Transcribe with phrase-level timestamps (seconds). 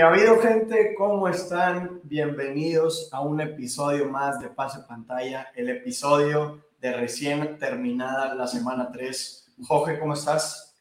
[0.00, 0.94] ¿Qué ha habido, gente?
[0.94, 2.00] ¿Cómo están?
[2.04, 8.90] Bienvenidos a un episodio más de Pase Pantalla, el episodio de recién terminada la semana
[8.90, 9.52] 3.
[9.68, 10.74] Jorge, ¿cómo estás?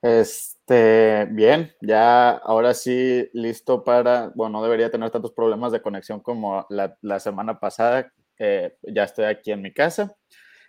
[0.00, 6.20] Este, bien, ya ahora sí listo para, bueno, no debería tener tantos problemas de conexión
[6.20, 8.12] como la, semana pasada.
[8.38, 10.14] Eh, ya estoy aquí en mi casa.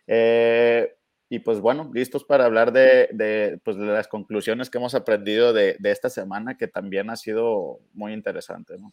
[0.07, 0.91] Eh,
[1.31, 6.09] y pues bueno, listos para hablar de, pues, las conclusiones que hemos aprendido de, esta
[6.09, 8.79] semana, que también ha sido muy interesante.
[8.79, 8.91] ¿no?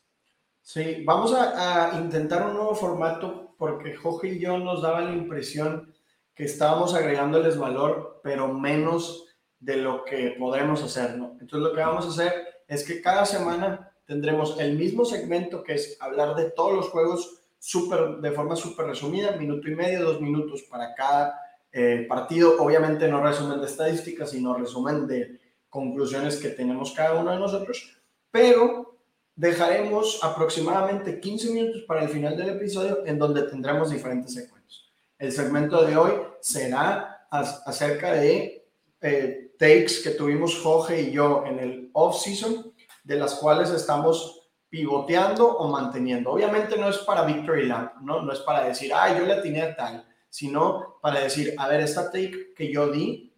[0.60, 5.94] Sí, vamos a, intentar un nuevo formato porque Jorge y yo nos daba la impresión
[6.34, 9.24] que estábamos agregándoles valor, pero menos
[9.58, 11.16] de lo que podremos hacer.
[11.16, 11.38] ¿no?
[11.40, 12.32] Entonces lo que vamos a hacer
[12.68, 17.40] es que cada semana tendremos el mismo segmento que es hablar de todos los juegos
[17.58, 22.56] super, de forma súper resumida, minuto y medio, dos minutos para cada eh, partido.
[22.58, 27.96] Obviamente no resumen de estadísticas, sino resumen de conclusiones que tenemos cada uno de nosotros,
[28.30, 28.98] pero
[29.34, 34.90] dejaremos aproximadamente 15 minutos para el final del episodio en donde tendremos diferentes segmentos.
[35.18, 38.66] El segmento de hoy será acerca de
[39.02, 42.72] eh, takes que tuvimos Jorge y yo en el off-season,
[43.04, 46.30] de las cuales estamos pivoteando o manteniendo.
[46.30, 48.22] Obviamente no es para Victory Lap, ¿no?
[48.22, 50.06] No es para decir, ah, yo le atiné a tal
[50.36, 53.34] sino para decir, a ver, esta take que yo di,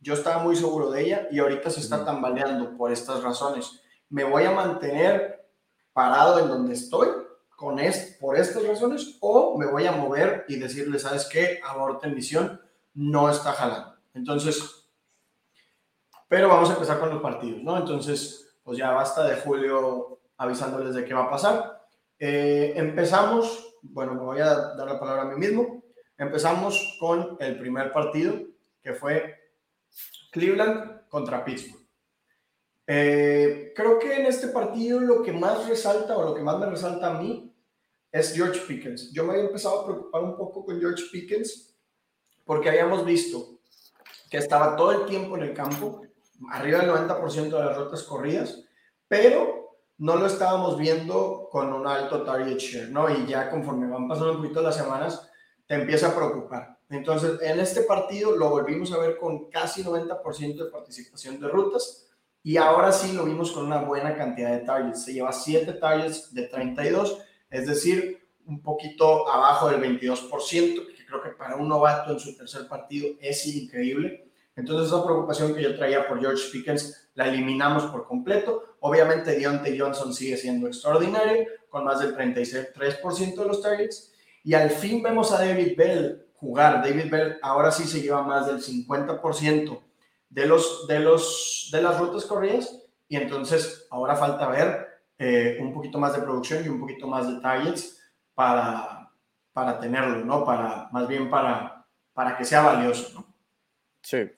[0.00, 3.82] yo estaba muy seguro de ella y ahorita se está tambaleando por estas razones.
[4.08, 5.46] Me voy a mantener
[5.92, 7.08] parado en donde estoy
[7.54, 7.76] con
[8.18, 11.60] por estas razones o me voy a mover y decirle, ¿sabes qué?
[11.62, 12.58] Aborten misión,
[12.94, 13.96] no está jalando.
[14.14, 14.88] Entonces,
[16.28, 17.76] pero vamos a empezar con los partidos, ¿no?
[17.76, 21.82] Entonces, pues ya basta de Julio avisándoles de qué va a pasar.
[22.18, 25.77] Eh, empezamos, bueno, me voy a dar la palabra a mí mismo.
[26.18, 28.34] Empezamos con el primer partido,
[28.82, 29.36] que fue
[30.32, 31.86] Cleveland contra Pittsburgh.
[32.86, 36.66] Eh, creo que en este partido lo que más resalta o lo que más me
[36.66, 37.54] resalta a mí
[38.10, 39.12] es George Pickens.
[39.12, 41.76] Yo me había empezado a preocupar un poco con George Pickens
[42.44, 43.60] porque habíamos visto
[44.30, 46.02] que estaba todo el tiempo en el campo,
[46.50, 48.64] arriba del 90% de las rutas corridas,
[49.06, 53.08] pero no lo estábamos viendo con un alto target share, ¿no?
[53.10, 55.28] Y ya conforme van pasando un poquito las semanas,
[55.68, 56.78] te empieza a preocupar.
[56.88, 62.08] Entonces, en este partido lo volvimos a ver con casi 90% de participación de rutas
[62.42, 65.04] y ahora sí lo vimos con una buena cantidad de targets.
[65.04, 67.18] Se lleva 7 targets de 32,
[67.50, 72.34] es decir, un poquito abajo del 22%, que creo que para un novato en su
[72.34, 74.30] tercer partido es increíble.
[74.56, 78.76] Entonces, esa preocupación que yo traía por George Pickens la eliminamos por completo.
[78.80, 84.14] Obviamente, Deontay Johnson sigue siendo extraordinario, con más del 33% de los targets.
[84.48, 86.82] Y al fin vemos a David Bell jugar.
[86.82, 89.78] David Bell ahora sí se lleva más del 50%
[90.30, 92.74] de, los, de, los, de las rutas corridas.
[93.08, 97.28] Y entonces ahora falta ver eh, un poquito más de producción y un poquito más
[97.28, 99.12] de targets para,
[99.52, 100.46] para tenerlo, ¿no?
[100.46, 103.26] Para, más bien para, para que sea valioso, ¿no?
[104.02, 104.30] Sí.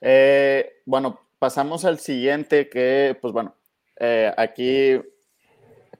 [0.00, 3.54] Eh, bueno, pasamos al siguiente que, pues bueno,
[3.96, 4.98] eh, aquí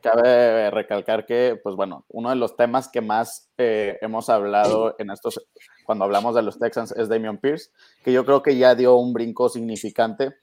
[0.00, 5.10] cabe recalcar que, pues bueno, uno de los temas que más eh, hemos hablado en
[5.10, 5.46] estos,
[5.84, 7.70] cuando hablamos de los Texans, es Damian Pierce,
[8.04, 10.34] que yo creo que ya dio un brinco significante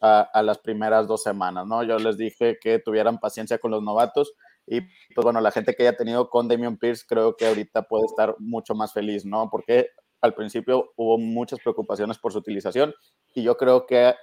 [0.00, 1.82] a, las primeras dos semanas, ¿no?
[1.82, 4.34] Yo les dije que tuvieran paciencia con los novatos
[4.66, 8.04] y, pues bueno, la gente que haya tenido con Damian Pierce creo que ahorita puede
[8.06, 9.48] estar mucho más feliz, ¿no?
[9.50, 9.88] Porque
[10.20, 12.94] al principio hubo muchas preocupaciones por su utilización
[13.34, 14.14] y yo creo que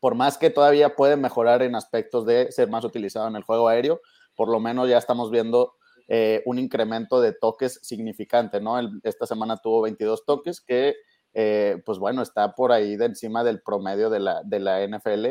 [0.00, 3.68] por más que todavía puede mejorar en aspectos de ser más utilizado en el juego
[3.68, 4.00] aéreo,
[4.34, 5.74] por lo menos ya estamos viendo
[6.08, 8.78] eh, un incremento de toques significante, ¿no?
[9.02, 10.94] esta semana tuvo 22 toques, que,
[11.34, 15.26] eh, pues bueno, está por ahí de encima del promedio de la, de la NFL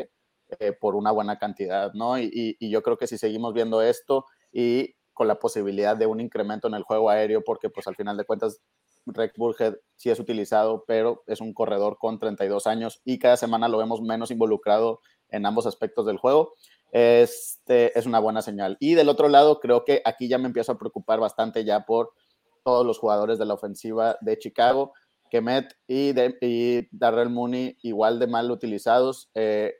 [0.58, 2.18] eh, por una buena cantidad, ¿no?
[2.18, 6.20] Y, y, yo creo que si seguimos viendo esto y con la posibilidad de un
[6.20, 8.60] incremento en el juego aéreo, porque pues al final de cuentas
[9.06, 13.68] Rex Burhead sí es utilizado, pero es un corredor con 32 años y cada semana
[13.68, 16.54] lo vemos menos involucrado en ambos aspectos del juego.
[16.92, 18.76] Este es una buena señal.
[18.80, 22.12] Y del otro lado, creo que aquí ya me empiezo a preocupar bastante ya por
[22.64, 24.92] todos los jugadores de la ofensiva de Chicago,
[25.30, 26.12] Kemet y,
[26.90, 29.30] Darrell Mooney igual de mal utilizados.
[29.34, 29.74] Eh,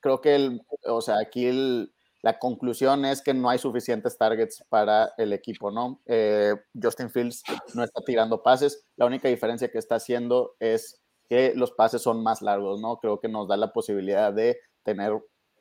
[0.00, 1.91] creo que, el, o sea, aquí el,
[2.22, 6.00] la conclusión es que no hay suficientes targets para el equipo, ¿no?
[6.06, 7.42] Eh, Justin Fields
[7.74, 12.22] no está tirando pases, la única diferencia que está haciendo es que los pases son
[12.22, 12.98] más largos, ¿no?
[12.98, 15.12] Creo que nos da la posibilidad de tener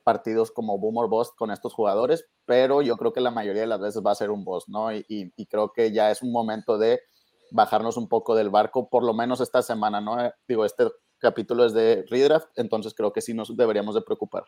[0.03, 3.79] partidos como Boomer Boss con estos jugadores, pero yo creo que la mayoría de las
[3.79, 4.93] veces va a ser un boss, ¿no?
[4.93, 7.01] Y, y, creo que ya es un momento de
[7.51, 10.23] bajarnos un poco del barco, por lo menos esta semana, ¿no?
[10.23, 10.87] Eh, digo, este
[11.17, 14.45] capítulo es de redraft, entonces creo que sí nos deberíamos de preocupar.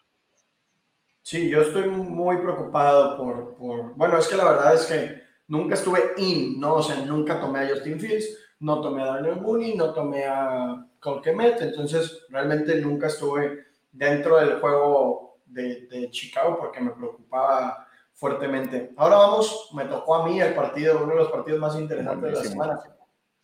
[1.24, 5.76] Sí, yo estoy muy preocupado por, por, bueno, es que la verdad es que nunca
[5.76, 6.76] estuve in, ¿no?
[6.76, 10.86] O sea, nunca tomé a Justin Fields, no tomé a Daniel Mooney, no tomé a
[11.00, 18.92] Colquemet, entonces realmente nunca estuve dentro del juego de, de, Chicago porque me preocupaba fuertemente.
[18.98, 22.38] Ahora vamos, me tocó a mí el partido, uno de los partidos más interesantes de
[22.38, 22.84] la semana,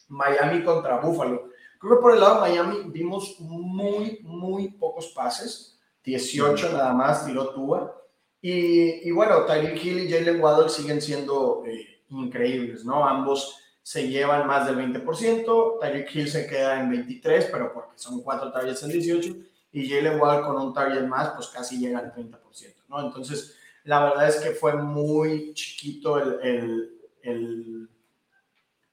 [0.10, 1.50] Miami contra Buffalo.
[1.80, 7.25] Creo que por el lado de Miami vimos muy, muy pocos pases 18 nada más
[7.25, 7.96] tiró Tua.
[8.42, 13.07] Y, y bueno, Tyreek Hill y Jalen Waddle siguen siendo eh, increíbles, ¿no?
[13.07, 18.22] Ambos se llevan más del 20%, Tyreek Hill se queda en 23, pero porque son
[18.22, 19.36] cuatro targets en 18,
[19.72, 22.40] y Jalen Waddle con un target más, pues casi llega al 30%,
[22.88, 23.06] ¿no?
[23.06, 26.92] Entonces, la verdad es que fue muy chiquito el, el,
[27.24, 27.90] el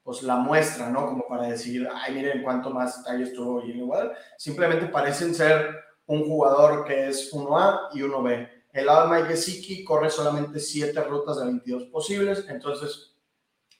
[0.02, 1.06] pues la muestra, ¿no?
[1.06, 4.12] Como para decir, ay, miren cuánto más targets tuvo Jalen Waddle.
[4.38, 8.50] Simplemente parecen ser un jugador que es 1A y 1B.
[8.72, 13.16] El lado de Mike Gesicki corre solamente 7 rutas de 22 posibles, entonces,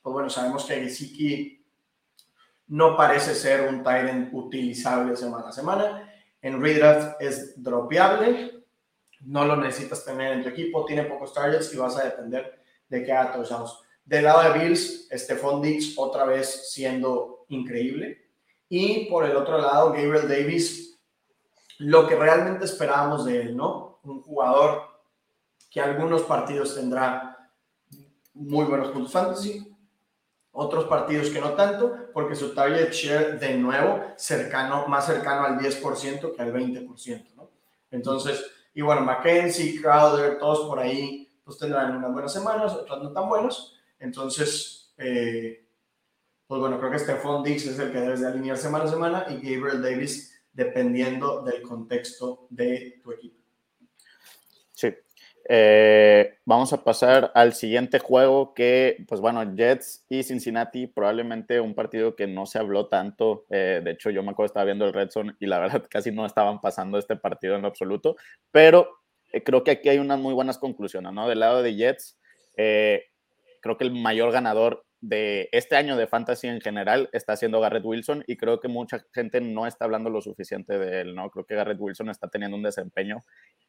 [0.03, 1.65] pues bueno, sabemos que Gesicki
[2.69, 6.13] no parece ser un Tyrant utilizable semana a semana.
[6.41, 8.65] En redraft es dropeable,
[9.21, 13.05] no lo necesitas tener en tu equipo, tiene pocos targets y vas a depender de
[13.05, 13.79] qué haga touchdowns.
[14.05, 18.31] Del lado de Bills, Stephon Dix otra vez siendo increíble.
[18.69, 20.96] Y por el otro lado, Gabriel Davis
[21.79, 24.01] lo que realmente esperábamos de él, ¿no?
[24.05, 24.83] Un jugador
[25.71, 27.51] que algunos partidos tendrá
[28.35, 29.77] muy buenos puntos fantasy,
[30.53, 35.59] otros partidos que no tanto, porque su target share de nuevo cercano, más cercano al
[35.59, 37.51] 10% que al 20%, ¿no?
[37.91, 43.13] Entonces, y bueno, Mackenzie, Crowder, todos por ahí, pues tendrán unas buenas semanas, otras no
[43.13, 43.79] tan buenos.
[43.99, 45.67] Entonces, eh,
[46.47, 49.27] pues bueno, creo que Stephon Dix es el que debes de alinear semana a semana
[49.29, 53.37] y Gabriel Davis dependiendo del contexto de tu equipo.
[54.73, 54.93] Sí.
[55.49, 61.75] Eh, vamos a pasar al siguiente juego que, pues bueno, Jets y Cincinnati, probablemente un
[61.75, 63.45] partido que no se habló tanto.
[63.51, 66.11] Eh, de hecho, yo me acuerdo estaba viendo el Red Zone y la verdad casi
[66.11, 68.17] no estaban pasando este partido en lo absoluto,
[68.51, 68.89] pero
[69.33, 71.29] eh, creo que aquí hay unas muy buenas conclusiones, ¿no?
[71.29, 72.19] Del lado de Jets,
[72.57, 77.85] creo que el mayor ganador de este año de fantasy en general está siendo Garrett
[77.85, 81.31] Wilson y creo que mucha gente no está hablando lo suficiente de él, ¿no?
[81.31, 83.21] Creo que Garrett Wilson está teniendo un desempeño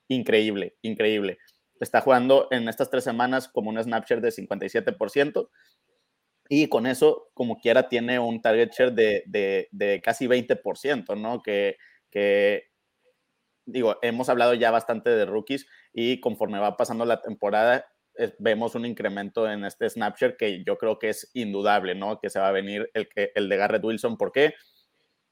[0.07, 1.37] increíble, increíble.
[1.79, 5.49] Está jugando en estas tres semanas como un snapshare de 57%
[6.49, 11.43] y con eso, como quiera, tiene un target share de, de, casi 20%, ¿no?
[11.43, 11.77] Que,
[12.09, 12.71] que,
[13.65, 17.85] digo, hemos hablado ya bastante de rookies y conforme va pasando la temporada,
[18.39, 22.19] vemos un incremento en este Snapchat que yo creo que es indudable, ¿no?
[22.19, 24.17] Que se va a venir el, el de Garrett Wilson.
[24.17, 24.53] ¿Por qué?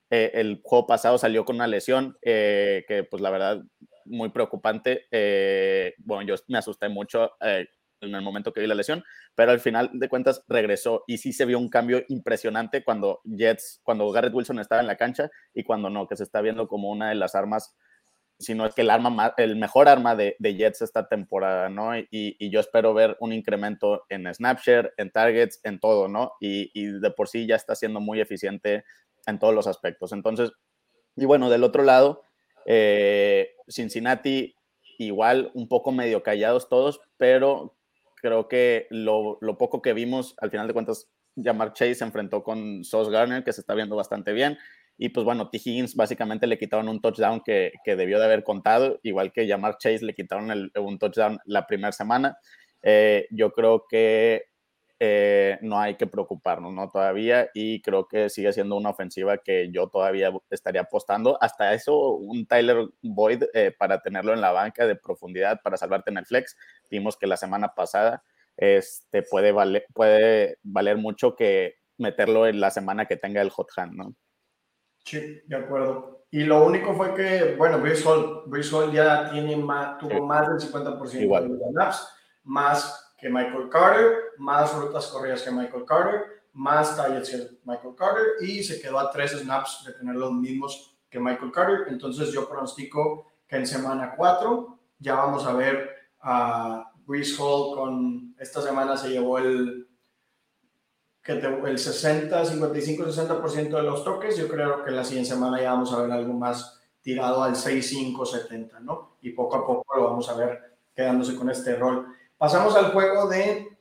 [0.10, 3.64] Eh, el juego pasado salió con una lesión eh, que, pues la verdad,
[4.06, 5.08] muy preocupante.
[5.12, 9.04] Eh, bueno, yo me asusté mucho en el momento que vi la lesión,
[9.34, 13.82] pero al final de cuentas regresó y sí se vio un cambio impresionante cuando Jets,
[13.84, 16.92] cuando Garrett Wilson estaba en la cancha y cuando no, que se está viendo como
[16.92, 17.76] una de las armas
[18.38, 21.92] sino es que el arma el mejor arma de, Jets esta temporada, ¿no?
[21.98, 26.34] Y, yo espero ver un incremento en Snapshare, en targets, en todo, ¿no?
[26.40, 28.84] Y, de por sí ya está siendo muy eficiente
[29.26, 30.12] en todos los aspectos.
[30.12, 30.52] Entonces,
[31.16, 32.24] y bueno, del otro lado,
[32.66, 34.56] eh, Cincinnati
[34.98, 37.78] igual un poco medio callados todos, pero
[38.22, 41.10] creo que lo, lo, poco que vimos, al final de cuentas,
[41.42, 44.58] Jamar Chase se enfrentó con Sauce Garner, que se está viendo bastante bien.
[44.98, 45.58] Y pues bueno, T.
[45.58, 49.78] Higgins básicamente le quitaron un touchdown que, que debió de haber contado, igual que Jamar
[49.78, 52.38] Chase le quitaron el, un touchdown la primera semana.
[52.82, 54.46] Eh, yo creo que
[55.00, 56.90] eh, no hay que preocuparnos, ¿no?
[56.90, 61.38] Todavía, y creo que sigue siendo una ofensiva que yo todavía estaría apostando.
[61.42, 66.12] Hasta eso, un Tyler Boyd eh, para tenerlo en la banca de profundidad, para salvarte
[66.12, 66.56] en el flex.
[66.90, 68.24] Vimos que la semana pasada
[68.56, 73.68] este, puede, valer, puede valer mucho que meterlo en la semana que tenga el hot
[73.76, 74.16] hand, ¿no?
[75.06, 76.26] Sí, de acuerdo.
[76.32, 81.48] Y lo único fue que, bueno, Hall, ya tiene más, tuvo más del 50% de
[81.48, 82.10] los snaps,
[82.44, 88.24] más que Michael Carter, más rutas corridas que Michael Carter, más targets que Michael Carter
[88.42, 91.86] y se quedó a tres snaps de tener los mismos que Michael Carter.
[91.88, 95.90] Entonces yo pronostico que en semana 4 ya vamos a ver
[96.22, 99.88] a Brice Hall con, esta semana se llevó el
[101.26, 105.72] que el 60, 55, 60% de los toques, yo creo que la siguiente semana ya
[105.72, 109.18] vamos a ver algo más tirado al 6, 5, 70, ¿no?
[109.22, 112.06] Y poco a poco lo vamos a ver quedándose con este rol.
[112.38, 113.76] Pasamos al juego de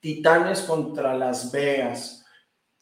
[0.00, 2.26] Titanes contra Las Vegas.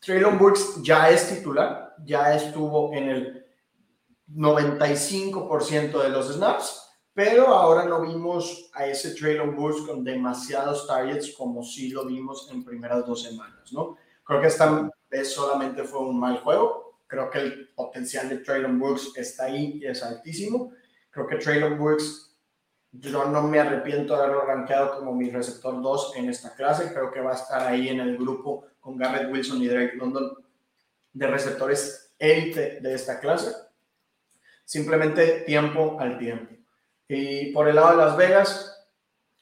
[0.01, 3.47] Traylon Burks ya es titular, ya estuvo en el
[4.35, 6.88] 95% de los snaps,
[7.19, 12.49] pero ahora no vimos a ese Traylon Burks con demasiados targets como sí lo vimos
[12.53, 13.97] en primeras dos semanas, ¿no?
[14.23, 17.01] Creo que esta vez solamente fue un mal juego.
[17.09, 20.71] Creo que el potencial de Traylon Burks está ahí y es altísimo.
[21.11, 22.37] Creo que Traylon Burks,
[22.93, 26.93] yo no me arrepiento de haberlo rankeado como mi receptor 2 en esta clase.
[26.93, 30.39] Creo que va a estar ahí en el grupo con Garrett Wilson y Drake London
[31.13, 33.51] de receptores élite de esta clase.
[34.65, 36.58] Simplemente tiempo al tiempo.
[37.09, 38.87] Y por el lado de Las Vegas,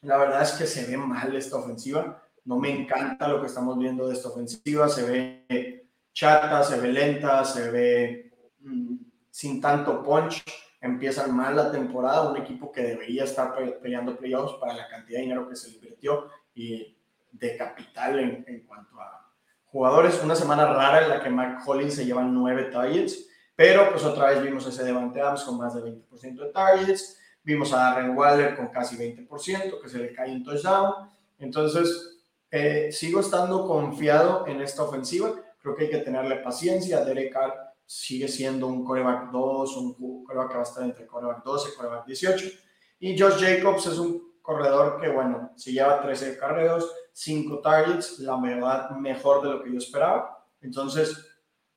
[0.03, 2.23] la verdad es que se ve mal esta ofensiva.
[2.45, 4.89] No me encanta lo que estamos viendo de esta ofensiva.
[4.89, 8.95] Se ve chata, se ve lenta, se ve mm,
[9.31, 10.45] sin tanto punch.
[10.81, 12.31] Empiezan mal la temporada.
[12.31, 16.29] Un equipo que debería estar peleando playoffs para la cantidad de dinero que se invirtió
[16.55, 16.97] y
[17.33, 19.33] de capital en, en cuanto a
[19.65, 20.23] jugadores.
[20.23, 24.31] Una semana rara en la que Mark Collins se lleva nueve targets, pero pues otra
[24.31, 27.19] vez vimos ese Devante Adams con más del 20% de targets.
[27.47, 31.09] Vimos a Darren Waller con casi 20%, que se le cae un touchdown.
[31.39, 32.19] Entonces,
[32.51, 35.33] eh, sigo estando confiado en esta ofensiva.
[35.63, 37.05] Creo que hay que tenerle paciencia.
[37.05, 37.55] Derek Carr
[37.87, 41.77] sigue siendo un coreback 2, un coreback que va a estar entre coreback 12 y
[41.77, 42.47] coreback 18.
[42.99, 48.41] Y Josh Jacobs es un corredor que, bueno, se lleva 13 carreros, 5 targets, la
[48.41, 50.45] verdad, mejor de lo que yo esperaba.
[50.61, 51.17] Entonces,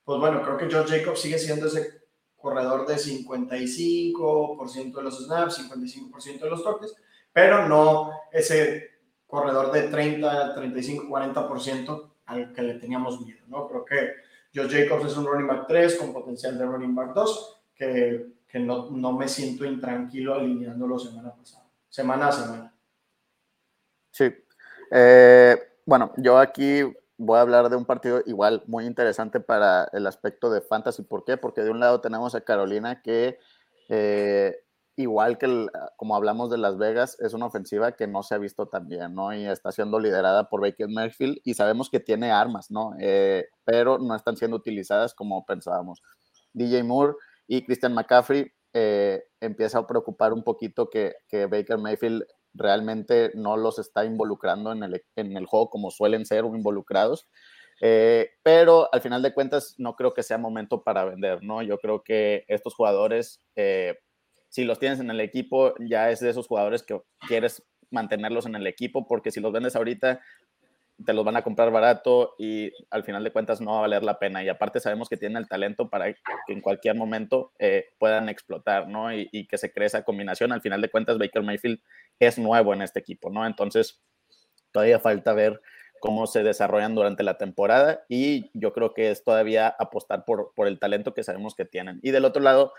[0.04, 1.99] pues bueno, creo que Josh Jacobs sigue siendo ese
[2.40, 6.96] corredor de 55% de los snaps, 55% de los toques,
[7.32, 8.90] pero no ese
[9.28, 13.68] corredor de 30, 35, 40% al que le teníamos miedo, ¿no?
[13.68, 14.12] Creo que
[14.54, 18.60] Josh Jacobs es un running back 3 con potencial de running back 2, que, que
[18.60, 22.74] no, no, me siento intranquilo alineándolo semana pasada, semana a semana.
[24.12, 24.34] Sí.
[24.92, 26.84] Eh, bueno, yo aquí
[27.20, 31.04] voy a hablar de un partido igual muy interesante para el aspecto de fantasy.
[31.04, 31.36] ¿Por qué?
[31.36, 33.38] Porque de un lado tenemos a Carolina que,
[33.90, 34.56] eh,
[34.96, 38.68] igual que como hablamos de Las Vegas, es una ofensiva que no se ha visto
[38.70, 39.34] tan bien, ¿no?
[39.34, 42.94] Y está siendo liderada por Baker Mayfield y sabemos que tiene armas, ¿no?
[43.02, 46.02] Eh, pero no están siendo utilizadas como pensábamos.
[46.54, 47.16] DJ Moore
[47.48, 52.24] y Christian McCaffrey eh, empieza a preocupar un poquito que, que Baker Mayfield
[52.60, 57.28] realmente no los está involucrando en el, en el juego como suelen ser involucrados.
[57.82, 61.62] Eh, pero al final de cuentas no creo que sea momento para vender, ¿no?
[61.62, 63.98] Yo creo que estos jugadores, eh,
[64.50, 68.56] si los tienes en el equipo, ya es de esos jugadores que quieres mantenerlos en
[68.56, 70.22] el equipo, porque si los vendes ahorita,
[71.06, 74.04] te los van a comprar barato y al final de cuentas no va a valer
[74.04, 74.44] la pena.
[74.44, 76.20] Y aparte sabemos que tienen el talento para que
[76.54, 79.14] en cualquier momento eh, puedan explotar, ¿no?
[79.14, 80.52] Y, y, que se cree esa combinación.
[80.52, 81.80] Al final de cuentas, Baker Mayfield
[82.20, 83.46] es nuevo en este equipo, ¿no?
[83.46, 84.02] Entonces,
[84.72, 85.62] todavía falta ver
[86.00, 90.68] cómo se desarrollan durante la temporada y yo creo que es todavía apostar por, por
[90.68, 92.00] el talento que sabemos que tienen.
[92.02, 92.74] Y del otro lado,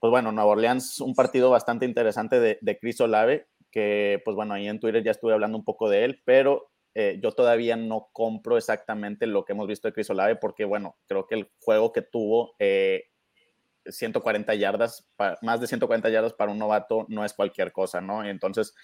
[0.00, 4.54] pues bueno, Nueva Orleans, un partido bastante interesante de, de Chris Olave, que pues bueno,
[4.54, 8.10] ahí en Twitter ya estuve hablando un poco de él, pero eh, yo todavía no
[8.12, 11.92] compro exactamente lo que hemos visto de Chris Olave porque bueno, creo que el juego
[11.92, 12.54] que tuvo...
[12.58, 13.04] Eh,
[13.86, 15.10] 140 yardas,
[15.42, 18.24] más de 140 yardas para un novato no es cualquier cosa, ¿no?
[18.24, 18.74] Entonces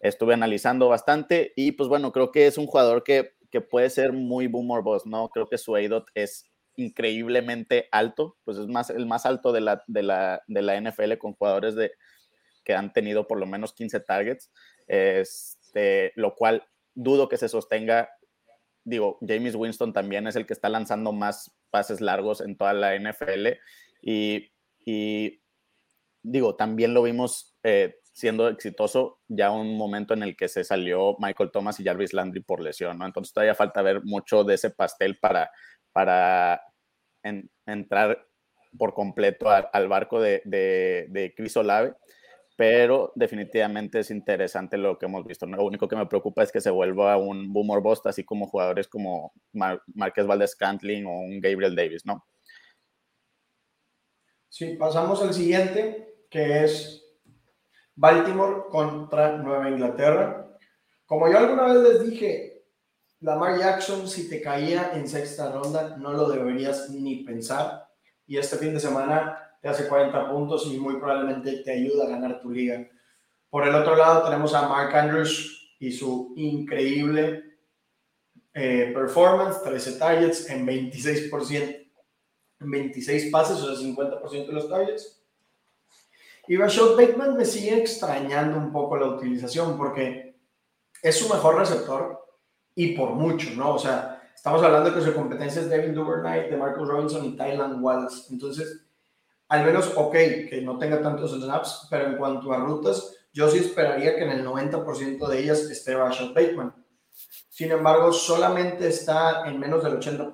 [0.00, 4.12] estuve analizando bastante y pues bueno, creo que es un jugador que, que puede ser
[4.12, 5.28] muy boomer boss, ¿no?
[5.30, 9.82] Creo que su ADOT es increíblemente alto, pues es más, el más alto de la,
[9.86, 11.92] de la, de la NFL con jugadores de,
[12.64, 14.50] que han tenido por lo menos 15 targets,
[14.86, 18.10] este, lo cual dudo que se sostenga.
[18.84, 22.94] Digo, James Winston también es el que está lanzando más pases largos en toda la
[22.98, 23.48] NFL
[24.02, 24.50] y,
[26.22, 31.16] digo, también lo vimos eh, siendo exitoso ya un momento en el que se salió
[31.18, 33.06] Michael Thomas y Jarvis Landry por lesión, ¿no?
[33.06, 35.50] Entonces todavía falta ver mucho de ese pastel para,
[35.92, 36.62] para
[37.66, 38.26] entrar
[38.78, 41.94] por completo al barco de, de, de, Chris Olave,
[42.56, 45.46] pero definitivamente es interesante lo que hemos visto.
[45.46, 48.86] Lo único que me preocupa es que se vuelva un boomer bust, así como jugadores
[48.86, 52.24] como Mar Marquez Valdez Cantling o un Gabriel Davis, ¿no?
[54.48, 57.04] Sí, pasamos al siguiente, que es
[57.96, 60.56] Baltimore contra Nueva Inglaterra.
[61.06, 62.64] Como yo alguna vez les dije,
[63.18, 67.88] Lamar Jackson, si te caía en sexta ronda, no lo deberías ni pensar.
[68.26, 72.10] Y este fin de semana te hace 40 puntos y muy probablemente te ayuda a
[72.10, 72.86] ganar tu liga.
[73.48, 77.44] Por el otro lado, tenemos a Mark Andrews y su increíble
[78.52, 81.80] eh, performance, 13 targets en 26%
[82.60, 85.24] 26 pases, o sea, 50% de los targets.
[86.46, 90.36] Y Rashad Bateman me sigue extrañando un poco la utilización porque
[91.02, 92.22] es su mejor receptor
[92.74, 93.76] y por mucho, ¿no?
[93.76, 97.34] O sea, estamos hablando de que su competencia es Devin Duvernay, de Marcus Robinson y
[97.34, 98.30] Tylan Wallace.
[98.30, 98.84] Entonces,
[99.48, 103.58] al menos, ok, que no tenga tantos snaps, pero en cuanto a rutas, yo sí
[103.58, 106.74] esperaría que en el 90% de ellas esté Rashad Bateman.
[107.48, 110.30] Sin embargo, solamente está en menos del 80%,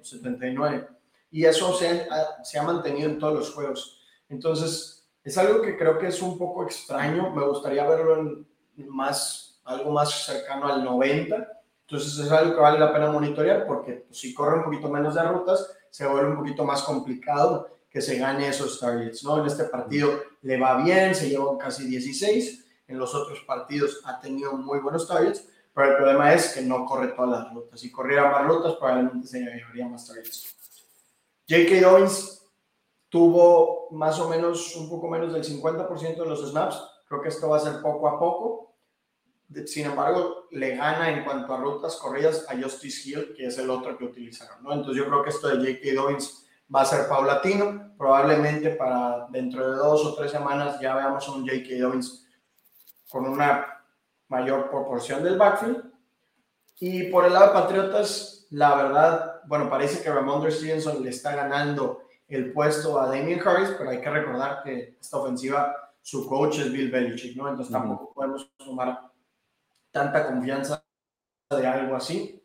[0.00, 0.88] 79%.
[1.30, 4.00] Y eso se ha, mantenido en todos los juegos.
[4.28, 7.30] Entonces, es algo que creo que es un poco extraño.
[7.30, 8.46] Me gustaría verlo en
[8.88, 11.48] más, algo más cercano al 90%.
[11.86, 15.14] Entonces, es algo que vale la pena monitorear porque pues, si corre un poquito menos
[15.14, 19.38] de rutas, se vuelve un poquito más complicado que se gane esos targets, ¿no?
[19.38, 24.18] En este partido le va bien, se llevó casi 16, en los otros partidos ha
[24.18, 27.80] tenido muy buenos targets, pero el problema es que no corre todas las rutas.
[27.80, 30.56] Si corriera más rutas, probablemente se llevaría más targets.
[31.48, 31.80] J.K.
[31.80, 32.42] Dobbins
[33.08, 36.82] tuvo más o menos un poco menos del 50% de los snaps.
[37.06, 38.74] Creo que esto va a ser poco a poco.
[39.66, 43.68] Sin embargo, le gana en cuanto a rutas corridas a Justice Hill, que es el
[43.68, 44.62] otro que utilizaron.
[44.62, 44.72] ¿no?
[44.72, 45.94] Entonces yo creo que esto de J.K.
[45.94, 47.92] Dobbins va a ser paulatino.
[47.96, 51.80] Probablemente para dentro de dos o tres semanas ya veamos a un J.K.
[51.80, 52.26] Dobbins
[53.08, 53.84] con una
[54.28, 55.92] mayor proporción del backfield.
[56.80, 61.36] Y por el lado de Patriotas, la verdad, bueno, parece que Ramondre Stevenson le está
[61.36, 66.58] ganando el puesto a Damien Harris, pero hay que recordar que esta ofensiva, su coach
[66.58, 67.48] es Bill Belichick, ¿no?
[67.48, 69.12] Entonces tampoco podemos tomar
[69.90, 70.82] tanta confianza
[71.50, 72.41] de algo así.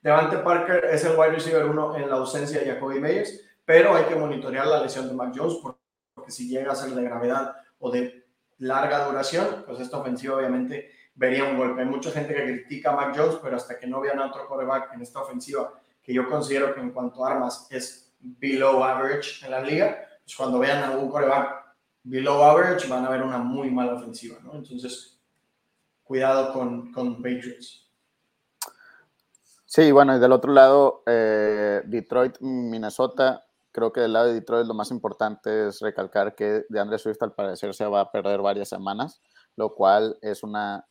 [0.00, 4.04] Devante Parker es el wide receiver uno en la ausencia de Jacoby Meyers, pero hay
[4.04, 5.78] que monitorear la lesión de Mac Jones porque
[6.30, 8.26] si llega a ser de gravedad o de
[8.58, 11.82] larga duración, pues esta ofensiva obviamente vería un golpe.
[11.82, 14.46] Hay mucha gente que critica a Mac Jones, pero hasta que no vean a otro
[14.46, 19.44] quarterback en esta ofensiva, que yo considero que en cuanto a armas es below average
[19.44, 23.38] en la liga, pues cuando vean a un quarterback below average van a ver una
[23.38, 24.54] muy mala ofensiva, ¿no?
[24.54, 25.20] Entonces,
[26.02, 27.87] cuidado con, con Patriots.
[29.70, 34.66] Sí, bueno, y del otro lado, eh, Detroit, Minnesota, creo que del lado de Detroit
[34.66, 38.40] lo más importante es recalcar que de Andrés Swift al parecer se va a perder
[38.40, 39.20] varias semanas,
[39.56, 40.86] lo cual es una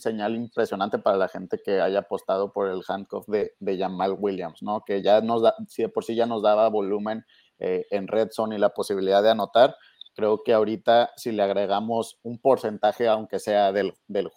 [0.00, 4.60] señal impresionante para la gente que haya apostado por el handcuff de, de Jamal Williams,
[4.60, 4.82] ¿no?
[4.84, 7.24] Que ya nos da, si de por sí ya nos daba volumen
[7.60, 9.76] eh, en red zone y la posibilidad de anotar,
[10.16, 14.30] creo que ahorita si le agregamos un porcentaje, aunque sea del, del,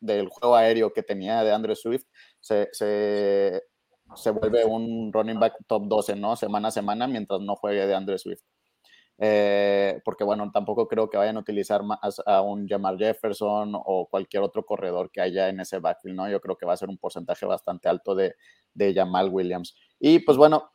[0.00, 2.06] del juego aéreo que tenía de Andrew Swift,
[2.46, 3.62] se, se,
[4.14, 6.36] se, vuelve un running back top 12, ¿no?
[6.36, 8.42] Semana a semana, mientras no juegue de Andrew Swift.
[9.18, 14.06] Eh, porque, bueno, tampoco creo que vayan a utilizar más a un Jamal Jefferson o
[14.08, 16.30] cualquier otro corredor que haya en ese backfield, ¿no?
[16.30, 18.36] Yo creo que va a ser un porcentaje bastante alto de,
[18.74, 19.74] de Jamal Williams.
[19.98, 20.70] Y, pues, bueno,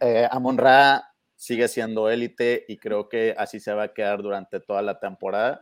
[0.00, 1.04] eh, Amon Ra
[1.36, 5.60] sigue siendo élite y creo que así se va a quedar durante toda la temporada.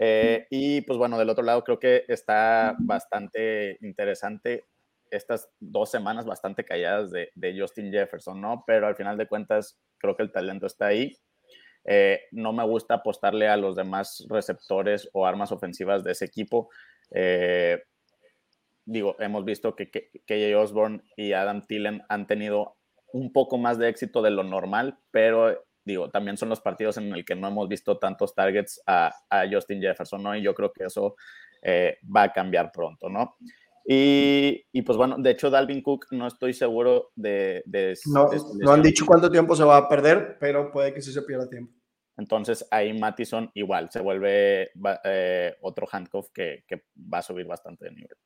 [0.00, 4.66] Eh, y pues bueno, del otro lado creo que está bastante interesante
[5.10, 8.62] estas dos semanas bastante calladas de, de, Justin Jefferson, ¿no?
[8.66, 11.16] Pero al final de cuentas creo que el talento está ahí.
[11.84, 16.68] Eh, no me gusta apostarle a los demás receptores o armas ofensivas de ese equipo.
[17.10, 17.82] Eh,
[18.84, 22.76] digo, hemos visto que KJ Osborne y Adam Thielen han tenido
[23.12, 27.12] un poco más de éxito de lo normal, pero digo, también son los partidos en
[27.12, 29.12] el que no hemos visto tantos targets a,
[29.50, 30.36] Justin Jefferson, ¿no?
[30.36, 31.16] Y yo creo que eso
[31.62, 33.36] eh, va a cambiar pronto, ¿no?
[33.84, 37.62] Y, y, pues bueno, de hecho, Dalvin Cook no estoy seguro de...
[38.06, 38.28] no,
[38.60, 41.48] no han dicho cuánto tiempo se va a perder, pero puede que sí se pierda
[41.48, 41.72] tiempo.
[42.18, 44.72] Entonces ahí Mattison igual se vuelve
[45.04, 48.16] eh, otro handcuff que, que, va a subir bastante de nivel.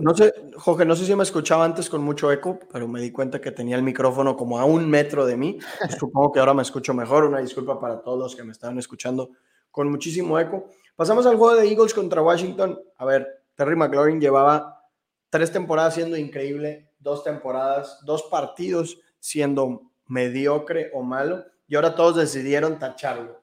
[0.00, 3.12] No sé, Jorge, no sé si me escuchaba antes con mucho eco, pero me di
[3.12, 5.58] cuenta que tenía el micrófono como a un metro de mí.
[5.98, 7.24] Supongo que ahora me escucho mejor.
[7.24, 9.30] Una disculpa para todos los que me estaban escuchando
[9.70, 10.70] con muchísimo eco.
[10.96, 12.80] Pasamos al juego de Eagles contra Washington.
[12.96, 14.84] A ver, Terry McLaurin llevaba
[15.30, 22.16] tres temporadas siendo increíble, dos temporadas, dos partidos siendo mediocre o malo, y ahora todos
[22.16, 23.42] decidieron tacharlo.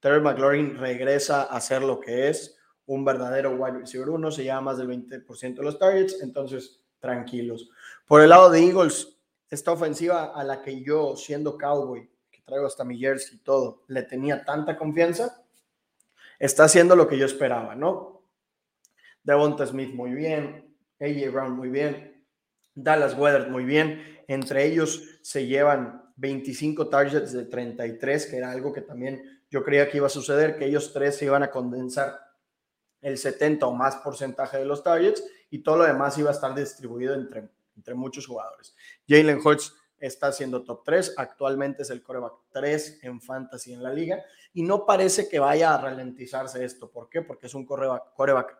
[0.00, 4.72] Terry McLaurin regresa a ser lo que es un verdadero wide receiver uno, se llama
[4.72, 7.70] más del 20% de los targets, entonces tranquilos.
[8.06, 9.18] Por el lado de Eagles,
[9.50, 13.82] esta ofensiva a la que yo, siendo cowboy, que traigo hasta mi jersey y todo,
[13.88, 15.44] le tenía tanta confianza,
[16.38, 18.22] está haciendo lo que yo esperaba, ¿no?
[19.22, 22.24] Devonta Smith muy bien, AJ Brown muy bien,
[22.74, 28.72] Dallas Weather muy bien, entre ellos se llevan 25 targets de 33, que era algo
[28.72, 32.31] que también yo creía que iba a suceder, que ellos tres se iban a condensar
[33.02, 36.54] el 70 o más porcentaje de los targets y todo lo demás iba a estar
[36.54, 38.74] distribuido entre, entre muchos jugadores.
[39.06, 43.92] Jalen Hurts está siendo top 3, actualmente es el coreback 3 en fantasy en la
[43.92, 46.90] liga y no parece que vaya a ralentizarse esto.
[46.90, 47.22] ¿Por qué?
[47.22, 48.58] Porque es un coreback, coreback,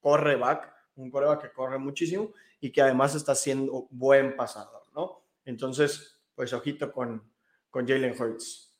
[0.00, 5.22] correback, un coreback que corre muchísimo y que además está siendo buen pasador, ¿no?
[5.44, 7.22] Entonces, pues ojito con,
[7.70, 8.74] con Jalen Hurts.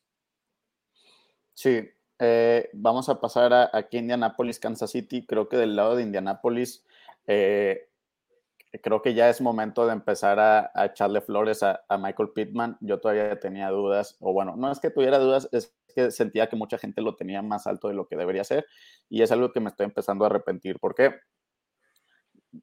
[1.54, 5.24] Sí, eh, vamos a pasar a, aquí Indianapolis, Kansas City.
[5.26, 6.84] Creo que del lado de Indianapolis,
[7.26, 7.88] eh,
[8.82, 12.76] creo que ya es momento de empezar a, echarle flores a, Michael Pittman.
[12.80, 16.56] Yo todavía tenía dudas, o bueno, no es que tuviera dudas, es que sentía que
[16.56, 18.66] mucha gente lo tenía más alto de lo que debería ser.
[19.08, 20.78] Y es algo que me estoy empezando a arrepentir.
[20.78, 21.14] ¿Por qué?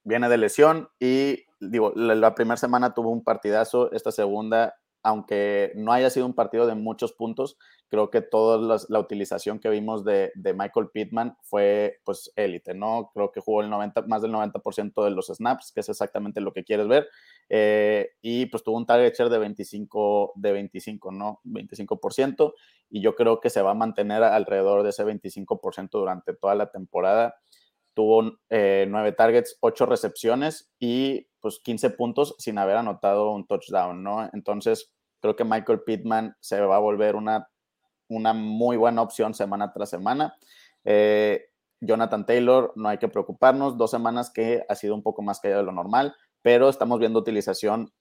[0.04, 5.92] Viene de lesión y digo, la primera semana tuvo un partidazo, esta segunda aunque no
[5.92, 7.58] haya sido un partido de muchos puntos,
[7.90, 13.12] creo que toda la utilización que vimos de, Michael Pittman fue pues élite, ¿no?
[13.14, 16.54] Creo que jugó el 90, más del 90% de los snaps, que es exactamente lo
[16.54, 17.08] que quieres ver,
[17.50, 21.42] eh, y pues tuvo un target share de 25, de 25, ¿no?
[21.44, 22.54] 25%,
[22.92, 26.72] y yo creo que se va a mantener alrededor de ese 25% durante toda la
[26.72, 27.40] temporada.
[28.00, 34.02] Tuvo eh, nueve targets, ocho recepciones y pues 15 puntos sin haber anotado un touchdown,
[34.02, 34.30] ¿no?
[34.32, 37.50] Entonces, creo que Michael Pittman se va a volver una,
[38.08, 40.34] una muy buena opción semana tras semana.
[40.86, 41.48] Eh,
[41.82, 45.50] Jonathan Taylor, no hay que preocuparnos, dos semanas que ha sido un poco más que
[45.50, 47.92] de lo normal, pero estamos viendo utilización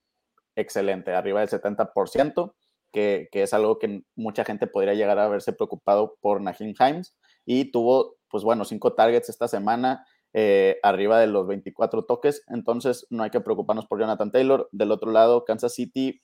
[0.54, 2.54] excelente, arriba del 70%,
[2.92, 7.16] que, que es algo que mucha gente podría llegar a verse preocupado por Nahim Himes,
[7.44, 13.06] y tuvo, pues bueno, cinco targets esta semana, eh, arriba de los 24 toques, entonces
[13.10, 14.68] no hay que preocuparnos por Jonathan Taylor.
[14.72, 16.22] Del otro lado, Kansas City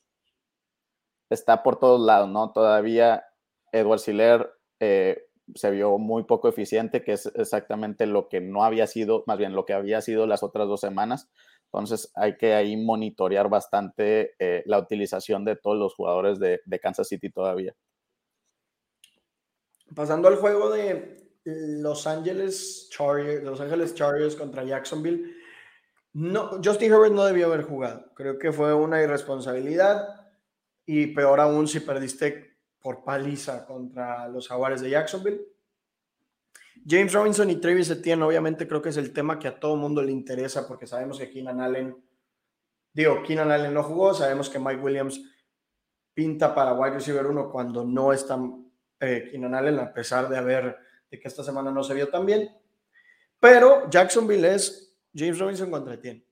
[1.30, 2.52] está por todos lados, ¿no?
[2.52, 3.24] Todavía
[3.72, 8.86] Edward Siller eh, se vio muy poco eficiente, que es exactamente lo que no había
[8.86, 11.30] sido, más bien lo que había sido las otras dos semanas.
[11.66, 17.08] Entonces hay que ahí monitorear bastante eh, la utilización de todos los jugadores de Kansas
[17.08, 17.74] City todavía.
[19.94, 25.34] Pasando al juego de los Ángeles Chargers, Los Ángeles Chargers contra Jacksonville.
[26.14, 28.12] No, Justin Herbert no debió haber jugado.
[28.14, 30.30] Creo que fue una irresponsabilidad
[30.86, 35.42] y peor aún si perdiste por paliza contra los Jaguares de Jacksonville.
[36.86, 40.02] James Robinson y Travis Etienne, obviamente creo que es el tema que a todo mundo
[40.02, 41.96] le interesa porque sabemos que Keenan Allen,
[42.92, 45.20] digo, Keenan Allen no jugó, sabemos que Mike Williams
[46.12, 48.38] pinta para wide receiver 1 cuando no está
[49.00, 50.76] eh, Keenan Allen, a pesar de haber
[51.18, 52.50] que esta semana no se vio tan bien.
[53.40, 56.26] Pero Jacksonville es James Robinson contra Etienne.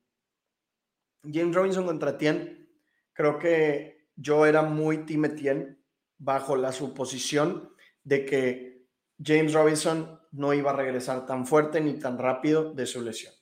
[1.24, 2.68] James Robinson contra Etienne,
[3.12, 5.76] creo que yo era muy Team
[6.18, 8.86] bajo la suposición de que
[9.22, 13.34] James Robinson no iba a regresar tan fuerte ni tan rápido de su lesión.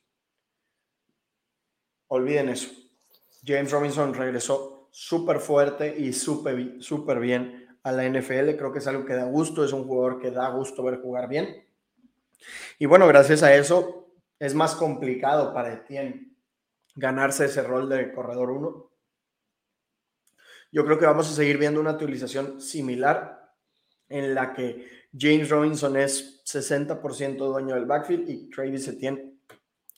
[2.09, 2.70] Olviden eso.
[3.44, 8.56] James Robinson regresó súper fuerte y súper bien a la NFL.
[8.56, 11.28] Creo que es algo que da gusto, es un jugador que da gusto ver jugar
[11.28, 11.64] bien.
[12.78, 16.34] Y bueno, gracias a eso es más complicado para Etienne
[16.94, 18.90] ganarse ese rol de corredor 1.
[20.72, 23.52] Yo creo que vamos a seguir viendo una utilización similar
[24.08, 29.34] en la que James Robinson es 60% dueño del backfield y Travis Etienne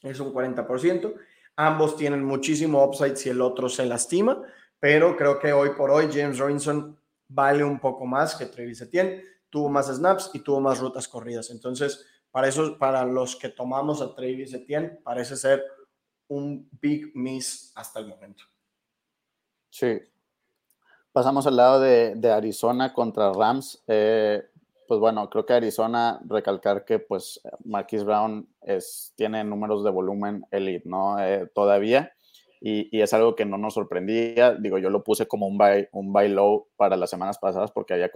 [0.03, 1.15] es un 40%.
[1.57, 4.43] Ambos tienen muchísimo upside si el otro se lastima,
[4.81, 6.99] pero creo que hoy por hoy James Robinson
[7.35, 11.51] vale un poco más que Travis Etienne, tuvo más snaps y tuvo más rutas corridas.
[11.51, 15.63] Entonces, para eso, para los que tomamos a Travis Etienne, parece ser
[16.29, 18.45] un big miss hasta el momento.
[19.71, 20.01] Sí.
[21.13, 23.83] Pasamos al lado de, Arizona contra Rams.
[23.87, 24.43] Eh,
[24.89, 30.47] pues bueno, creo que Arizona, recalcar que pues Marquis Brown es, tiene números de volumen
[30.51, 31.19] elite, ¿no?
[31.19, 32.13] Eh, todavía
[32.65, 34.55] y, es algo que no nos sorprendía.
[34.55, 37.95] Digo, yo lo puse como un buy, un buy low para las semanas pasadas porque
[37.95, 38.11] había,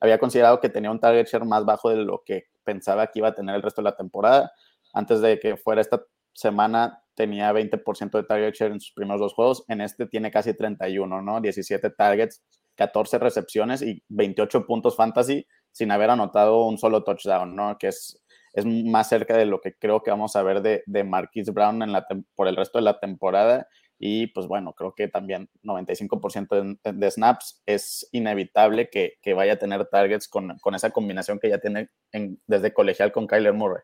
[0.00, 3.28] había considerado que tenía un target share más bajo de lo que pensaba que iba
[3.28, 4.52] a tener el resto de la temporada.
[4.92, 9.34] Antes de que fuera esta semana tenía 20% de target share en sus primeros dos
[9.34, 11.40] juegos, en este tiene casi 31, ¿no?
[11.40, 12.42] 17 targets,
[12.74, 17.78] 14 recepciones y 28 puntos fantasy sin haber anotado un solo touchdown, ¿no?
[17.78, 18.20] Que es
[18.54, 21.82] es más cerca de lo que creo que vamos a ver de, de Marquise Brown
[21.82, 23.68] en la, por el resto de la temporada.
[23.98, 29.58] Y pues bueno, creo que también 95% de, snaps es inevitable que, que, vaya a
[29.58, 33.82] tener targets con, con esa combinación que ya tiene en, desde colegial con Kyler Murray.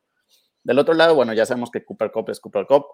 [0.62, 2.86] Del otro lado, bueno, ya sabemos que Cooper Cup es Cooper Cup,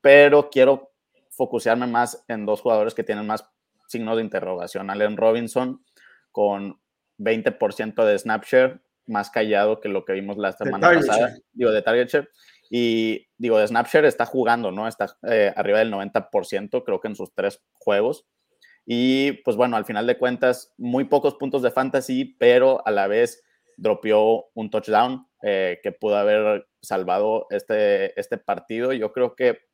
[0.00, 0.92] pero quiero
[1.30, 3.48] focusearme más en dos jugadores que tienen más
[3.88, 4.90] signos de interrogación.
[4.90, 5.84] Allen Robinson
[6.30, 6.80] con
[7.18, 11.82] 20% de snap share más callado que lo que vimos la semana pasada, digo, de
[11.82, 12.28] target share.
[12.68, 14.88] Y digo, de Snapshare está jugando, ¿no?
[14.88, 18.26] Está eh, arriba del 90%, creo que en sus tres juegos.
[18.84, 23.06] Y pues bueno, al final de cuentas, muy pocos puntos de fantasy, pero a la
[23.06, 23.42] vez
[23.76, 28.92] dropeó un touchdown eh, que pudo haber salvado este, este partido.
[28.92, 29.66] Yo creo que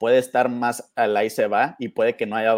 [0.00, 2.54] puede estar más al ahí se va y puede que no haya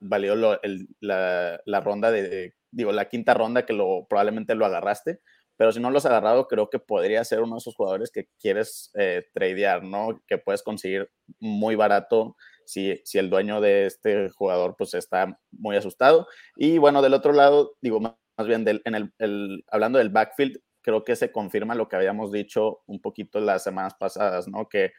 [0.00, 0.60] valido
[1.00, 5.20] la, ronda de, digo, la quinta ronda que lo, probablemente lo agarraste,
[5.56, 8.26] pero si no lo has agarrado, creo que podría ser uno de esos jugadores que
[8.40, 10.20] quieres eh, tradear, ¿no?
[10.26, 11.08] Que puedes conseguir
[11.38, 16.26] muy barato si, si el dueño de este jugador pues está muy asustado.
[16.56, 21.04] Y bueno, del otro lado, digo, más bien del, en el, hablando del backfield, creo
[21.04, 24.68] que se confirma lo que habíamos dicho un poquito las semanas pasadas, ¿no?
[24.68, 24.92] Que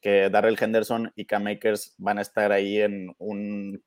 [0.00, 3.82] que Darrell Henderson y Cam Makers van a estar ahí en un,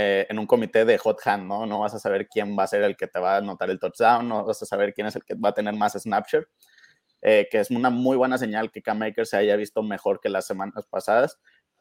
[0.00, 1.66] eh, en un comité de hot hand, ¿no?
[1.66, 3.80] No vas a saber quién va a ser el que te va a anotar el
[3.80, 6.46] touchdown, no vas a saber quién es el que va a tener más snapshot,
[7.20, 10.28] eh, que es una muy buena señal que Cam Makers se haya visto mejor que
[10.28, 11.40] las semanas pasadas,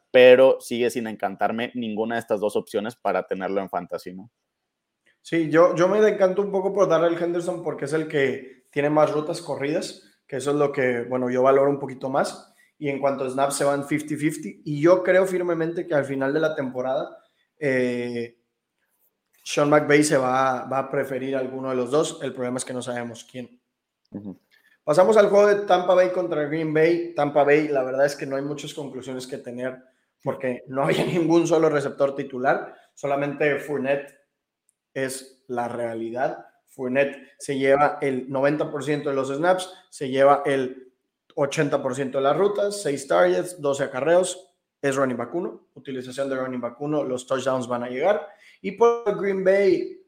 [0.10, 4.32] pero sigue sin encantarme ninguna de estas dos opciones para tenerlo en fantasy, ¿no?
[5.22, 8.90] Sí, yo, yo me encanto un poco por Darrell Henderson porque es el que tiene
[8.90, 12.90] más rutas corridas, que eso es lo que, bueno, yo valoro un poquito más y
[12.90, 14.62] en cuanto a snaps se van 50-50.
[14.66, 17.16] Y yo creo firmemente que al final de la temporada
[17.60, 18.38] eh,
[19.44, 22.20] Sean McVay se va, va, a preferir alguno de los dos.
[22.22, 23.62] El problema es que no sabemos quién.
[24.84, 27.14] Pasamos al juego de Tampa Bay contra Green Bay.
[27.16, 29.78] Tampa Bay, la verdad es que no hay muchas conclusiones que tener
[30.24, 34.14] porque no había ningún solo receptor titular, solamente Fournette
[34.94, 36.46] es la realidad.
[36.68, 40.92] Fournette se lleva el 90% de los snaps, se lleva el
[41.36, 44.47] 80% de las rutas, 6 targets, 12 acarreos,
[44.82, 48.28] es running back 1, utilización de running back 1, los touchdowns van a llegar.
[48.62, 50.02] Y por Green Bay,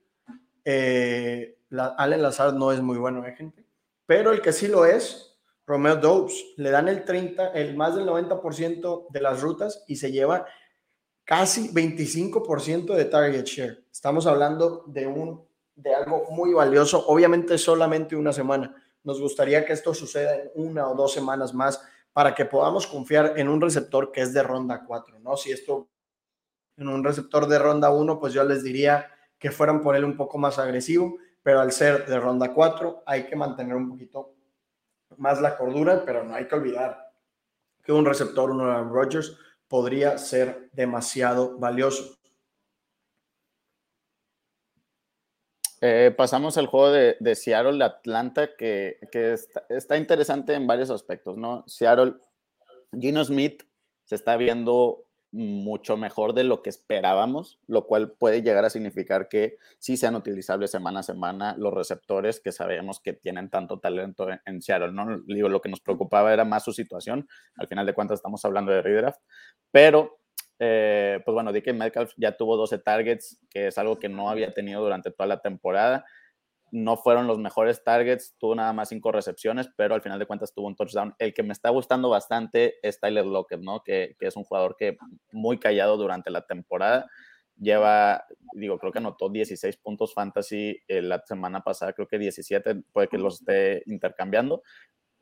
[0.64, 1.58] eh,
[1.98, 3.66] Allen Lazard no es muy bueno, ¿eh, gente?
[4.06, 8.06] Pero el que sí lo es, Romeo Dobbs, le dan el 30, el más del
[8.06, 10.46] 90% de las rutas y se lleva
[11.24, 13.84] casi 25% de target share.
[13.92, 19.74] Estamos hablando de, un, de algo muy valioso, obviamente solamente una semana nos gustaría que
[19.74, 21.82] esto suceda en una o dos semanas más
[22.20, 25.38] para que podamos confiar en un receptor que es de ronda 4, ¿no?
[25.38, 25.88] Si esto
[26.76, 30.18] en un receptor de ronda 1, pues yo les diría que fueran por él un
[30.18, 34.34] poco más agresivo, pero al ser de ronda 4 hay que mantener un poquito
[35.16, 37.10] más la cordura, pero no hay que olvidar
[37.82, 39.38] que un receptor, uno de Rodgers,
[39.70, 42.19] podría ser demasiado valioso.
[45.82, 49.36] Eh, pasamos al juego de, de Seattle-Atlanta, que, que
[49.70, 51.64] está, interesante en varios aspectos, ¿no?
[51.68, 52.16] Seattle,
[53.00, 53.64] Gino Smith
[54.04, 59.30] se está viendo mucho mejor de lo que esperábamos, lo cual puede llegar a significar
[59.30, 64.28] que sí sean utilizables semana a semana los receptores que sabemos que tienen tanto talento
[64.46, 65.20] en, Seattle, ¿no?
[65.28, 68.72] Digo, lo que nos preocupaba era más su situación, al final de cuentas estamos hablando
[68.72, 69.22] de redraft,
[69.72, 70.20] pero
[70.60, 74.54] eh, pues bueno, DK Metcalf ya tuvo 12 targets, que es algo que no había
[74.54, 76.06] tenido durante toda la temporada.
[76.72, 80.54] No fueron los mejores targets, tuvo nada más 5 recepciones, pero al final de cuentas
[80.54, 81.16] tuvo un touchdown.
[81.18, 83.82] El que me está gustando bastante es Tyler Lockett, ¿no?
[83.84, 84.98] Que, que es un jugador que
[85.32, 87.10] muy callado durante la temporada.
[87.56, 92.84] Lleva, digo, creo que anotó 16 puntos fantasy eh, la semana pasada, creo que 17,
[92.94, 94.62] puede que los esté intercambiando,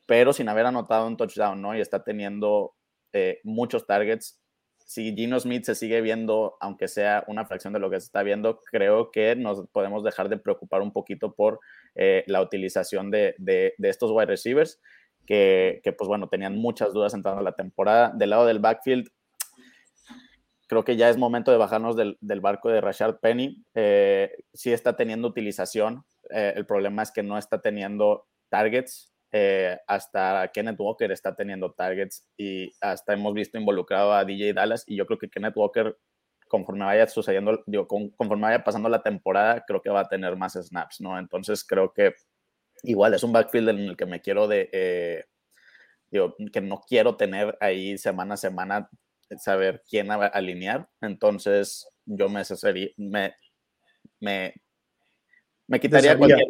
[0.06, 1.76] pero sin haber anotado un touchdown, ¿no?
[1.76, 2.76] Y está teniendo
[3.14, 4.40] eh, muchos targets
[4.88, 8.24] si Gino Smith se sigue viendo, aunque sea una fracción de lo que se está
[8.24, 11.60] viendo, creo que nos podemos dejar de preocupar un poquito por
[11.96, 13.36] eh, la utilización de,
[13.80, 14.80] estos wide receivers,
[15.26, 18.14] que, pues bueno, tenían muchas dudas entrando a la temporada.
[18.16, 19.10] Del lado del backfield,
[20.68, 23.66] creo que ya es momento de bajarnos del, barco de Rashad Penny.
[23.76, 29.78] Eh, sí está teniendo utilización, eh, el problema es que no está teniendo targets, eh,
[29.88, 34.96] hasta Kenneth Walker está teniendo targets y hasta hemos visto involucrado a DJ Dallas y
[34.96, 35.98] yo creo que Kenneth Walker
[36.48, 40.54] conforme vaya sucediendo, digo, conforme vaya pasando la temporada, creo que va a tener más
[40.54, 41.20] snaps, ¿no?
[41.20, 42.16] Entonces creo que
[42.84, 45.26] igual es un backfield en el que me quiero de, eh,
[46.10, 48.90] digo, que no quiero tener ahí semana a semana
[49.40, 52.44] saber quién alinear, entonces yo me,
[52.96, 53.36] me,
[54.22, 54.54] me,
[55.68, 56.48] me quitaría cualquier,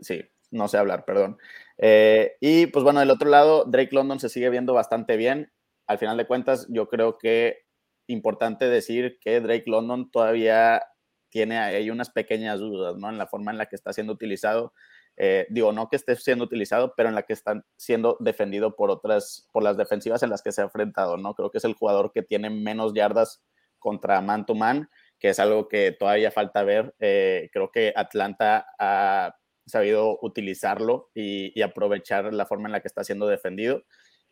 [0.00, 1.38] sí, no sé hablar, perdón.
[1.82, 5.50] Eh, y pues bueno, del otro lado, Drake London se sigue viendo bastante bien.
[5.86, 7.64] Al final de cuentas, yo creo que
[8.06, 10.82] importante decir que Drake London todavía
[11.30, 13.08] tiene ahí unas pequeñas dudas, ¿no?
[13.08, 14.74] En la forma en la que está siendo utilizado.
[15.16, 18.90] Eh, digo, no que esté siendo utilizado, pero en la que está siendo defendido por
[18.90, 21.34] otras, por las defensivas en las que se ha enfrentado, ¿no?
[21.34, 23.42] Creo que es el jugador que tiene menos yardas
[23.78, 26.94] contra man to man, que es algo que todavía falta ver.
[26.98, 29.36] Eh, creo que Atlanta ha
[29.70, 33.84] sabido utilizarlo y, aprovechar la forma en la que está siendo defendido.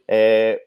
[0.07, 0.61] Eh,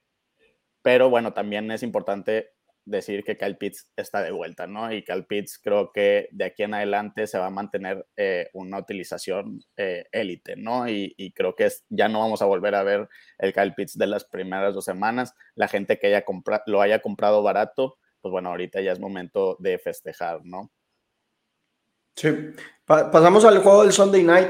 [0.82, 2.52] pero bueno, también es importante
[2.86, 4.92] decir que Kyle Pitts está de vuelta, ¿no?
[4.92, 8.80] Y Kyle Pitts creo que de aquí en adelante se va a mantener eh, una
[8.80, 10.90] utilización eh, élite, ¿no?
[10.90, 13.08] Y, creo que ya no vamos a volver a ver
[13.38, 15.34] el Kyle Pitts de las primeras dos semanas.
[15.56, 16.26] La gente que haya
[16.66, 20.72] lo haya comprado barato, pues bueno, ahorita ya es momento de festejar, ¿no?
[22.16, 22.30] Sí.
[22.86, 24.50] pasamos al juego del Sunday Night.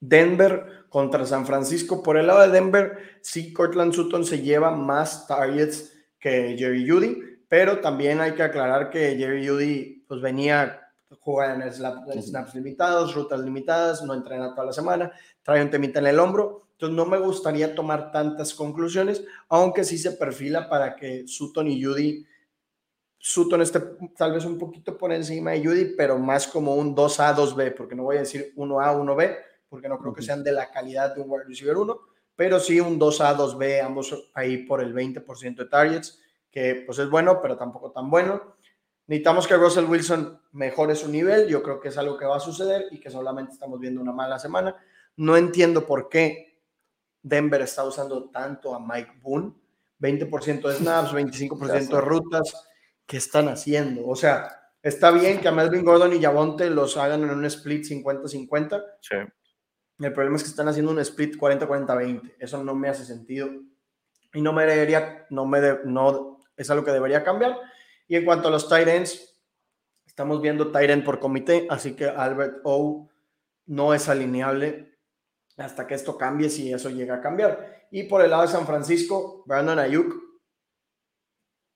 [0.00, 2.02] Denver contra San Francisco.
[2.02, 7.18] Por el lado de Denver, sí, Cortland Sutton se lleva más targets que Jerry Judy,
[7.48, 10.80] pero también hay que aclarar que Jerry Judy pues venía
[11.20, 16.06] jugando en snaps limitados, rutas limitadas, no entrena toda la semana, trae un temita en
[16.06, 21.26] el hombro, entonces no me gustaría tomar tantas conclusiones, aunque sí se perfila para que
[21.26, 22.24] Sutton y Judy,
[23.22, 23.80] Sutton esté
[24.16, 27.94] tal vez un poquito por encima de Judy, pero más como un 2A, 2B, porque
[27.94, 29.36] no voy a decir 1A, 1B,
[29.68, 32.00] porque no creo que sean de la calidad de un wide receiver 1,
[32.34, 36.18] pero sí un 2A, 2B, ambos ahí por el 20% de targets,
[36.50, 38.56] que pues es bueno, pero tampoco tan bueno.
[39.06, 42.40] Necesitamos que Russell Wilson mejore su nivel, yo creo que es algo que va a
[42.40, 44.74] suceder y que solamente estamos viendo una mala semana.
[45.16, 46.58] No entiendo por qué
[47.22, 49.52] Denver está usando tanto a Mike Boone,
[50.00, 52.69] 20% de snaps, 25% de rutas,
[53.10, 54.06] ¿qué están haciendo?
[54.06, 57.84] O sea, está bien que a Melvin Gordon y Javonte los hagan en un split
[57.84, 58.84] 50-50.
[59.00, 59.16] Sí
[60.06, 62.34] el problema es que están haciendo un split 40-40-20.
[62.38, 63.50] Eso no me hace sentido.
[64.32, 67.58] Y no me debería, no me no es algo que debería cambiar.
[68.08, 69.38] Y en cuanto a los tight ends,
[70.06, 73.08] estamos viendo tight end por comité, así que Albert O
[73.66, 74.98] no es alineable
[75.56, 77.86] hasta que esto cambie, si eso llega a cambiar.
[77.90, 80.29] Y por el lado de San Francisco, Brandon Ayuk.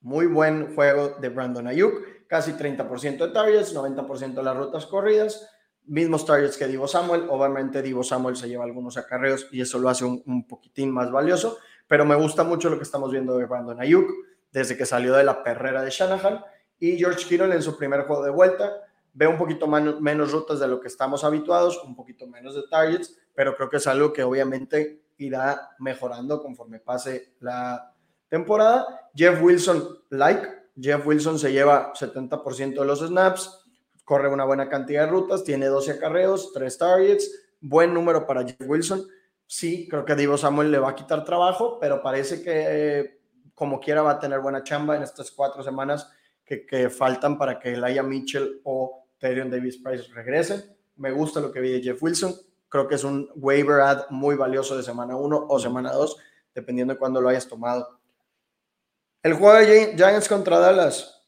[0.05, 2.27] Muy buen juego de Brandon Ayuk.
[2.27, 5.49] Casi 30% de targets, 90% de las rutas corridas
[5.87, 7.25] mismos targets que Divo Samuel.
[7.27, 11.57] Obviamente Divo Samuel se lleva algunos acarreos y eso lo hace un, poquitín más valioso,
[11.87, 14.07] pero me gusta mucho lo que estamos viendo de Brandon Ayuk
[14.51, 16.43] desde que salió de la perrera de Shanahan
[16.79, 18.81] y George Kittle en su primer juego de vuelta.
[19.11, 23.17] Ve un poquito menos rutas de lo que estamos habituados, un poquito menos de targets,
[23.33, 27.94] pero creo que es algo que obviamente irá mejorando conforme pase la
[28.35, 29.09] temporada.
[29.15, 30.45] Jeff Wilson, like,
[30.79, 33.65] Jeff Wilson se lleva 70% de los snaps,
[34.03, 38.67] corre una buena cantidad de rutas, tiene 12 acarreos, 3 targets, buen número para Jeff
[38.67, 39.07] Wilson.
[39.47, 43.19] Sí, creo que Divo Samuel le va a quitar trabajo, pero parece que
[43.53, 46.11] como quiera va a tener buena chamba en estas cuatro semanas
[46.43, 50.61] que, faltan para que Laia Mitchell o Terion Davis Price regresen.
[50.97, 52.35] Me gusta lo que vi de Jeff Wilson.
[52.67, 56.17] Creo que es un waiver ad muy valioso de semana 1 o semana 2,
[56.53, 57.99] dependiendo de cuándo lo hayas tomado.
[59.25, 61.19] El juego de Giants contra Dallas,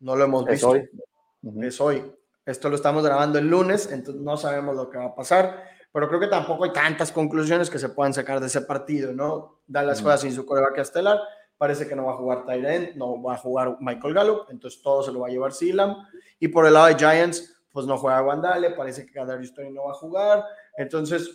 [0.00, 2.10] no lo hemos visto es hoy.
[2.46, 6.08] Esto lo estamos grabando el lunes, entonces no sabemos lo que va a pasar, pero
[6.08, 9.60] creo que tampoco hay tantas conclusiones que se puedan sacar de ese partido, ¿no?
[9.66, 11.20] Dallas juega sin su coreback estelar,
[11.58, 15.02] parece que no va a jugar Tyrant, no va a jugar Michael Gallup, entonces todo
[15.02, 15.94] se lo va a llevar Silam.
[16.40, 19.84] Y por el lado de Giants, pues no juega Wandale, parece que Kadarius Tony no
[19.84, 20.42] va a jugar,
[20.78, 21.30] entonces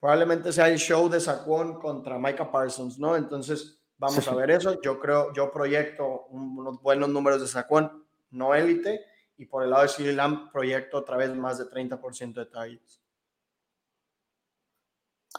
[0.00, 3.14] probablemente sea el show de Saquon contra Micah Parsons, ¿no?
[3.14, 4.80] Entonces vamos a ver eso.
[4.82, 9.04] Yo creo, yo proyecto unos buenos números de Saquon, no élite,
[9.38, 13.00] y por el lado de CeeDee Lamb proyecto otra vez más de 30% de targets.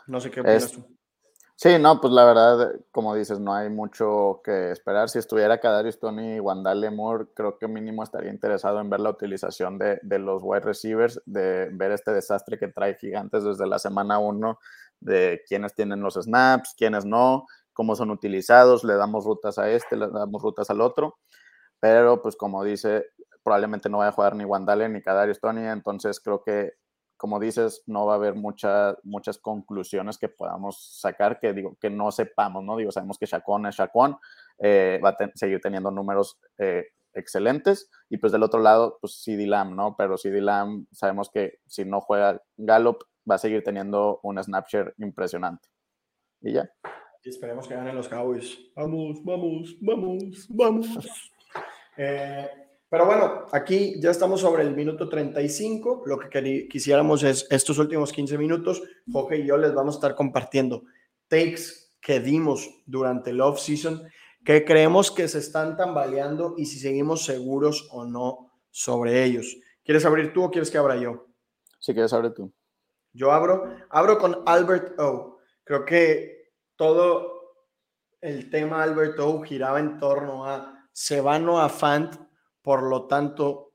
[0.08, 0.86] No sé qué opinas tú.
[1.56, 5.10] Sí, no, pues la verdad, como dices, no hay mucho que esperar.
[5.10, 9.12] Si estuviera Kadarius Tony y Wandale Moore, creo que mínimo estaría interesado en ver la
[9.12, 13.78] utilización de, de, los wide receivers, de ver este desastre que trae Gigantes desde la
[13.78, 14.60] semana 1,
[15.00, 19.98] de quiénes tienen los snaps, quiénes no, cómo son utilizados, le damos rutas a este,
[19.98, 21.18] le damos rutas al otro.
[21.80, 23.08] Pero, pues como dice,
[23.44, 26.74] probablemente no vaya a jugar ni Wandale ni Kadarius Tony, entonces creo que,
[27.18, 31.90] como dices, no va a haber muchas muchas conclusiones que podamos sacar que, digo, que
[31.90, 32.78] no sepamos, ¿no?
[32.78, 34.18] Digo, sabemos que Chacón es Chacón,
[34.60, 39.46] eh, va a seguir teniendo números eh, excelentes, y pues del otro lado, pues CD
[39.46, 39.96] Lamb, ¿no?
[39.98, 44.94] Pero CD Lamb sabemos que si no juega Gallup, va a seguir teniendo un snapshare
[44.98, 45.70] impresionante.
[46.42, 46.70] Y ya.
[47.24, 48.60] Y esperemos que ganen los Cowboys.
[48.76, 50.88] Vamos, vamos, vamos, vamos.
[51.96, 52.50] Eh,
[52.90, 56.02] pero bueno, aquí ya estamos sobre el minuto 35.
[56.08, 58.82] Lo que quisiéramos es estos últimos 15 minutos,
[59.12, 60.84] Jorge y yo les vamos a estar compartiendo
[61.28, 64.02] takes que dimos durante el off-season,
[64.44, 69.56] que creemos que se están tambaleando y si seguimos seguros o no sobre ellos.
[69.84, 71.28] ¿Quieres abrir tú o quieres que abra yo?
[71.80, 72.52] Si quieres, abre tú.
[73.14, 75.40] Yo abro, abro con Albert O.
[75.64, 76.43] Creo que
[76.84, 77.56] todo
[78.20, 82.14] el tema Albert O giraba en torno a se va a Fant
[82.62, 83.72] por lo tanto,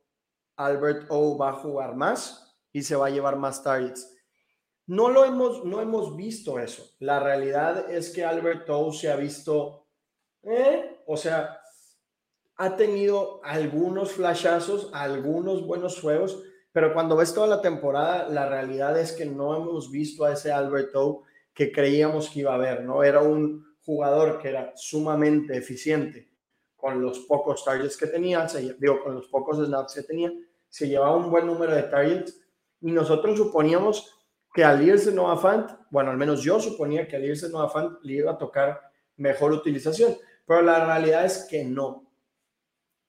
[0.57, 4.15] Albert O va a jugar más y se va a llevar más targets.
[4.87, 6.85] No lo hemos, no hemos visto eso.
[6.99, 9.87] La realidad es que Albert O se ha visto,
[10.43, 11.03] ¿eh?
[11.07, 11.63] o sea,
[12.57, 16.43] ha tenido algunos flashazos, algunos buenos juegos,
[16.73, 20.53] pero cuando ves toda la temporada, la realidad es que no hemos visto a ese
[20.53, 21.23] Alberto
[21.59, 23.03] que creíamos que iba a haber, ¿no?
[23.03, 26.31] Era un jugador que era sumamente eficiente
[26.77, 30.33] con los pocos targets que tenía, se, digo, con los pocos snaps que tenía,
[30.69, 32.41] se llevaba un buen número de targets
[32.81, 34.15] y nosotros suponíamos
[34.55, 37.99] que al irse Noah Fant, bueno, al menos yo suponía que al irse Noah Fant
[38.05, 38.81] le iba a tocar
[39.17, 42.09] mejor utilización, pero la realidad es que no.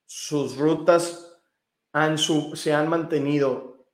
[0.06, 1.40] Sus rutas
[1.92, 3.86] han se han mantenido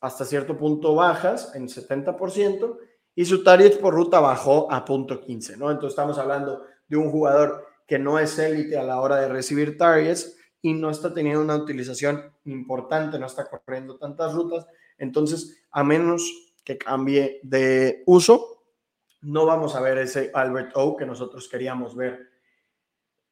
[0.00, 2.78] hasta cierto punto bajas, en 70%,
[3.18, 5.70] y su target por ruta bajó a punto 15, ¿no?
[5.70, 9.78] Entonces estamos hablando de un jugador que no es élite a la hora de recibir
[9.78, 14.66] targets y no está teniendo una utilización importante, no está corriendo tantas rutas.
[14.98, 16.30] Entonces, a menos
[16.62, 18.64] que cambie de uso,
[19.22, 22.28] no vamos a ver ese Albert O que nosotros queríamos ver.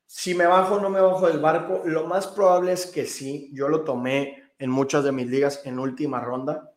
[0.06, 3.50] Si me bajo o no me bajo del barco, lo más probable es que sí.
[3.52, 6.73] Yo lo tomé en muchas de mis ligas en última ronda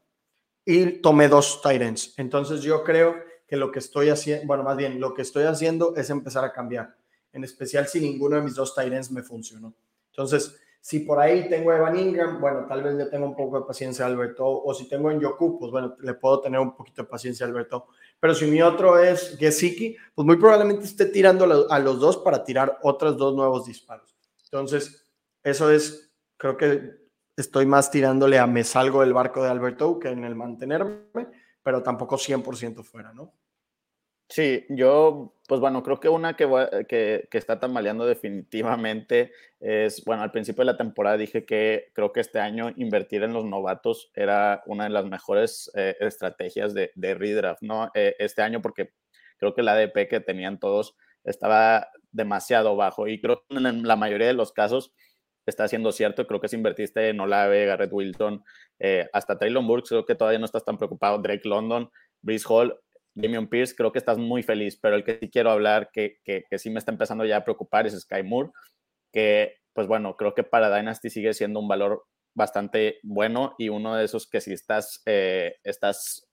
[0.68, 2.14] y tomé dos Titans.
[2.18, 3.16] Entonces yo creo
[3.48, 6.52] que lo que estoy haciendo, bueno, más bien lo que estoy haciendo es empezar a
[6.52, 6.94] cambiar,
[7.32, 9.74] en especial si ninguno de mis dos Titans me funcionó.
[10.12, 13.62] Entonces, si por ahí tengo a Evan Ingram, bueno, tal vez le tengo un poco
[13.62, 16.76] de paciencia a Alberto, o si tengo en Yoku, pues bueno, le puedo tener un
[16.76, 17.88] poquito de paciencia a Alberto.
[18.20, 22.44] Pero si mi otro es Gesicki, pues muy probablemente esté tirando a los dos para
[22.44, 24.18] tirar otros dos nuevos disparos.
[24.44, 25.06] Entonces,
[25.44, 27.07] eso es, creo que
[27.38, 31.28] estoy más tirándole a me salgo del barco de Alberto que en el mantenerme,
[31.64, 33.34] pero tampoco 100% fuera, ¿no?
[34.30, 36.46] Sí, yo, pues bueno, creo que una que,
[36.90, 39.32] que, que, está tambaleando definitivamente
[39.62, 43.32] es, bueno, al principio de la temporada dije que creo que este año invertir en
[43.32, 47.90] los novatos era una de las mejores eh, estrategias de, de, redraft, ¿no?
[47.94, 48.92] Eh, este año porque
[49.38, 53.96] creo que la ADP que tenían todos estaba demasiado bajo y creo que en la
[53.96, 54.94] mayoría de los casos
[55.52, 56.28] está haciendo cierto.
[56.28, 58.44] Creo que si invertiste en Olave, Garrett Wilson,
[58.80, 61.20] eh, hasta Traylon Burks, creo que todavía no estás tan preocupado.
[61.20, 61.90] Drake London,
[62.22, 62.80] Breeze Hall,
[63.16, 66.44] Damian Pierce, creo que estás muy feliz, pero el que sí quiero hablar, que, que,
[66.50, 68.52] que, sí me está empezando ya a preocupar, es Sky Moore,
[69.12, 72.04] que pues bueno, creo que para Dynasty sigue siendo un valor
[72.36, 76.28] bastante bueno y uno de esos que si estás, eh, estás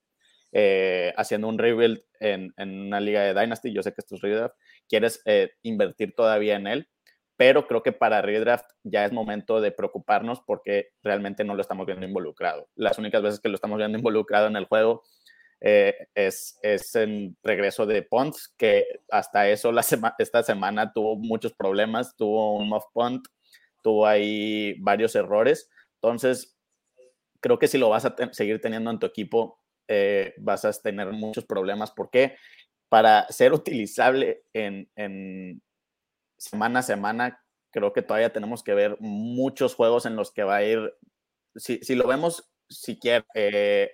[0.52, 4.20] eh, haciendo un rebuild en, en, una liga de Dynasty, yo sé que esto es
[4.20, 4.54] redraft,
[4.88, 5.22] quieres
[5.62, 6.88] invertir todavía en él,
[7.36, 11.86] pero creo que para redraft ya es momento de preocuparnos porque realmente no lo estamos
[11.86, 12.68] viendo involucrado.
[12.76, 15.02] Las únicas veces que lo estamos viendo involucrado en el juego
[15.60, 19.72] eh, es, es en regreso de Ponts, que hasta eso
[20.18, 23.26] esta semana tuvo muchos problemas, tuvo un muff punt,
[23.82, 25.70] tuvo ahí varios errores.
[25.96, 26.56] Entonces,
[27.40, 31.12] creo que si lo vas a seguir teniendo en tu equipo, eh, vas a tener
[31.12, 32.36] muchos problemas porque
[32.88, 35.60] para ser utilizable en,
[36.44, 40.56] semana a semana, creo que todavía tenemos que ver muchos juegos en los que va
[40.56, 40.94] a ir,
[41.56, 43.90] si, si lo vemos siquiera eh,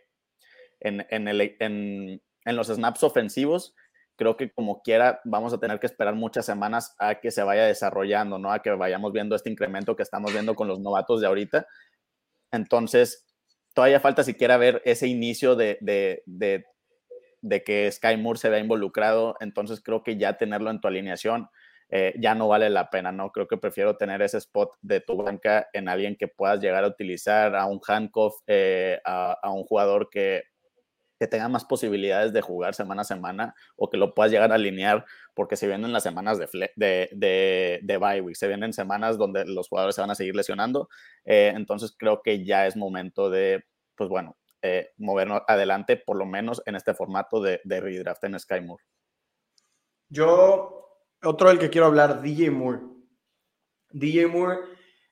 [0.80, 3.74] en, en, los snaps ofensivos,
[4.16, 7.64] creo que como quiera vamos a tener que esperar muchas semanas a que se vaya
[7.64, 8.52] desarrollando, ¿no?
[8.52, 11.66] A que vayamos viendo este incremento que estamos viendo con los novatos de ahorita.
[12.52, 13.26] Entonces,
[13.72, 16.66] todavía falta siquiera ver ese inicio de, de, de,
[17.40, 19.36] de que Sky Moore se vea involucrado.
[19.40, 21.48] Entonces, creo que ya tenerlo en tu alineación
[21.92, 23.32] eh, ya no vale la pena, ¿no?
[23.32, 26.88] Creo que prefiero tener ese spot de tu banca en alguien que puedas llegar a
[26.88, 30.44] utilizar, a un handcuff, eh, a, un jugador que,
[31.18, 34.54] que, tenga más posibilidades de jugar semana a semana o que lo puedas llegar a
[34.54, 39.18] alinear porque se vienen las semanas de, de, de, de bye week, se vienen semanas
[39.18, 40.88] donde los jugadores se van a seguir lesionando,
[41.24, 43.64] eh, entonces creo que ya es momento de,
[43.96, 44.36] pues bueno,
[44.98, 48.84] movernos adelante, por lo menos en este formato de, de redraft en Sky Moore.
[50.10, 50.89] Yo
[51.22, 52.80] otro del que quiero hablar, DJ Moore.
[53.90, 54.58] DJ Moore,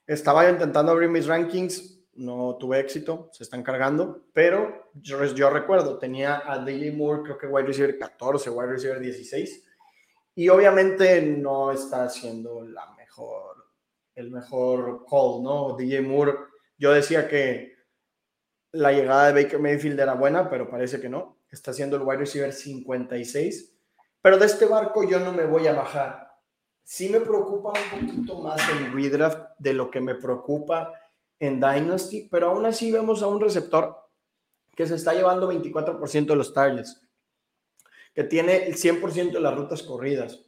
[0.06, 5.98] estaba intentando abrir mis rankings, no tuve éxito, se están cargando, pero yo, yo recuerdo,
[5.98, 9.64] tenía a DJ Moore, creo que wide receiver 14, wide receiver 16,
[10.34, 13.66] y obviamente no está haciendo la mejor,
[14.14, 15.76] el mejor call, ¿no?
[15.76, 16.34] DJ Moore,
[16.76, 17.76] yo decía que
[18.72, 21.38] la llegada de Baker Mayfield era buena, pero parece que no.
[21.50, 23.77] Está haciendo el wide receiver 56
[24.22, 26.28] pero de este barco yo no me voy a bajar.
[26.84, 30.92] Sí me preocupa un poquito más el redraft de lo que me preocupa
[31.38, 33.96] en Dynasty, pero aún así vemos a un receptor
[34.74, 37.00] que se está llevando 24% de los targets,
[38.14, 40.44] que tiene el 100% de las rutas corridas,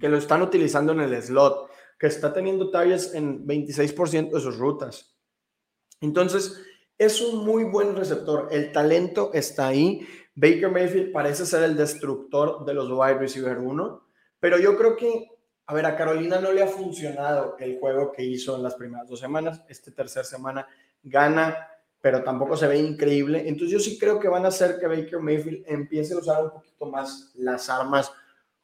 [0.00, 1.68] que lo están utilizando en el slot,
[1.98, 5.16] que está teniendo targets en 26% de sus rutas.
[6.00, 6.60] Entonces,
[6.96, 8.48] es un muy buen receptor.
[8.50, 10.06] El talento está ahí.
[10.40, 14.02] Baker Mayfield parece ser el destructor de los wide receiver 1,
[14.38, 15.26] pero yo creo que
[15.70, 19.06] A ver, a Carolina no le ha funcionado el juego que hizo en las primeras
[19.06, 19.60] dos semanas.
[19.68, 20.66] Este tercer semana
[21.02, 21.68] gana,
[22.00, 23.46] pero tampoco se ve increíble.
[23.46, 26.50] Entonces yo sí creo que van a hacer que Baker Mayfield empiece a usar un
[26.52, 28.10] poquito más las armas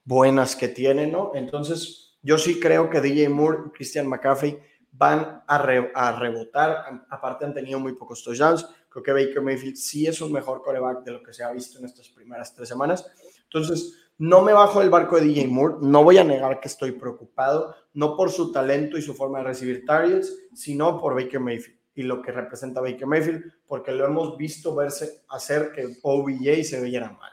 [0.03, 1.33] buenas que tiene, ¿no?
[1.35, 4.59] Entonces yo sí creo que DJ Moore Christian McCaffrey
[4.97, 5.57] van a,
[5.95, 7.05] a rebotar.
[7.11, 8.67] Aparte han tenido muy pocos touchdowns.
[8.89, 11.79] Creo que Baker Mayfield sí es un mejor coreback de lo que se ha visto
[11.79, 13.05] en estas primeras tres semanas.
[13.45, 16.93] Entonces, no me bajo del barco de DJ Moore, no voy a negar que estoy
[16.93, 21.79] preocupado, no por su talento y su forma de recibir targets, sino por Baker Mayfield
[21.97, 26.81] y lo que representa Baker Mayfield, porque lo hemos visto verse hacer que OBJ se
[26.83, 27.33] viera mal.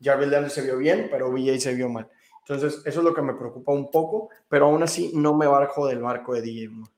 [0.00, 2.08] Jarvis Landry se vio bien, pero OBJ se vio mal.
[2.48, 5.86] Entonces, eso es lo que me preocupa un poco, pero aún así no me bajo
[5.86, 6.92] del barco de DJ Moore.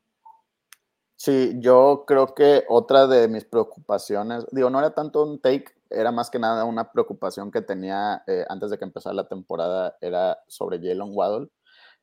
[1.16, 6.12] Sí, yo creo que otra de mis preocupaciones, digo, no era tanto un take, era
[6.12, 10.38] más que nada una preocupación que tenía eh, antes de que empezara la temporada, era
[10.46, 11.48] sobre Jalen Waddle,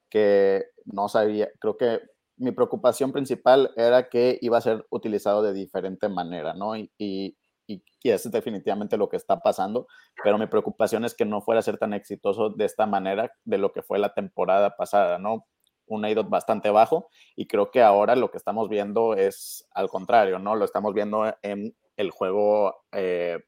[0.09, 2.01] que no sabía, creo que
[2.37, 6.75] mi preocupación principal era que iba a ser utilizado de diferente manera, ¿no?
[6.75, 7.37] Y,
[7.67, 9.87] y, es definitivamente lo que está pasando,
[10.23, 13.57] pero mi preocupación es que no fuera a ser tan exitoso de esta manera de
[13.57, 15.45] lo que fue la temporada pasada, ¿no?
[15.87, 20.39] un ADOT bastante bajo y creo que ahora lo que estamos viendo es al contrario,
[20.39, 20.55] ¿no?
[20.55, 23.39] Lo estamos viendo en el juego, eh,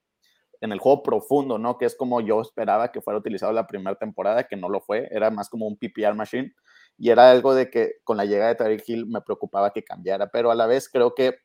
[0.61, 1.77] en el juego profundo, ¿no?
[1.77, 5.07] Que es como yo esperaba que fuera utilizado la primera temporada, que no lo fue,
[5.11, 6.53] era más como un PPR machine
[6.97, 10.27] y era algo de que con la llegada de Tyreek Hill me preocupaba que cambiara,
[10.31, 11.39] pero a la vez creo que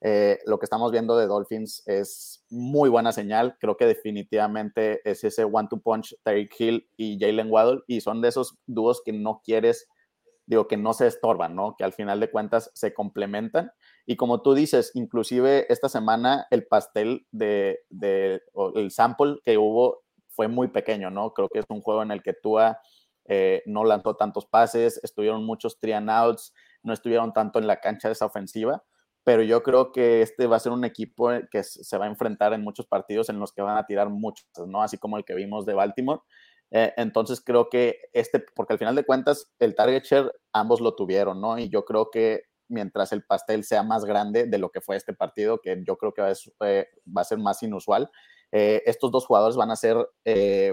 [0.00, 3.56] eh, lo que estamos viendo de Dolphins es muy buena señal.
[3.60, 8.28] Creo que definitivamente es ese one-two punch Tyreek Hill y Jalen Waddle y son de
[8.28, 9.88] esos dúos que no quieres
[10.50, 11.76] digo, que no se estorban, ¿no?
[11.78, 13.70] Que al final de cuentas se complementan.
[14.04, 18.42] Y como tú dices, inclusive esta semana el pastel de, de
[18.74, 21.34] el sample que hubo fue muy pequeño, ¿no?
[21.34, 22.80] Creo que es un juego en el que Tua
[23.26, 27.78] eh, no lanzó tantos pases, estuvieron muchos three and outs, no estuvieron tanto en la
[27.78, 28.82] cancha de esa ofensiva,
[29.24, 32.52] pero yo creo que este va a ser un equipo que se va a enfrentar
[32.52, 34.82] en muchos partidos en los que van a tirar muchos, ¿no?
[34.82, 36.20] Así como el que vimos de Baltimore.
[36.70, 40.94] Eh, entonces creo que este, porque al final de cuentas el target share ambos lo
[40.94, 41.58] tuvieron, ¿no?
[41.58, 45.12] Y yo creo que mientras el pastel sea más grande de lo que fue este
[45.12, 46.88] partido, que yo creo que va a, eh,
[47.24, 48.08] ser más inusual,
[48.52, 49.96] eh, estos dos jugadores van a ser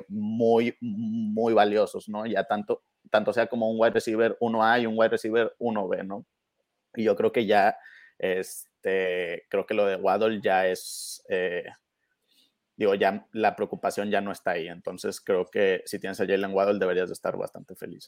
[0.07, 2.25] muy, muy valiosos, ¿no?
[2.25, 6.25] Ya tanto, tanto sea como un wide receiver 1A y un wide receiver 1B, ¿no?
[6.95, 7.77] Y yo creo que ya,
[8.19, 11.23] este, creo que lo de Waddle ya es
[12.77, 14.67] digo, ya la preocupación ya no está ahí.
[14.67, 18.07] Entonces creo que si tienes a Jalen Waddle deberías de estar bastante feliz.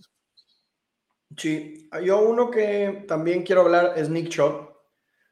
[1.36, 4.70] Sí, yo uno que también quiero hablar es Nick Chubb.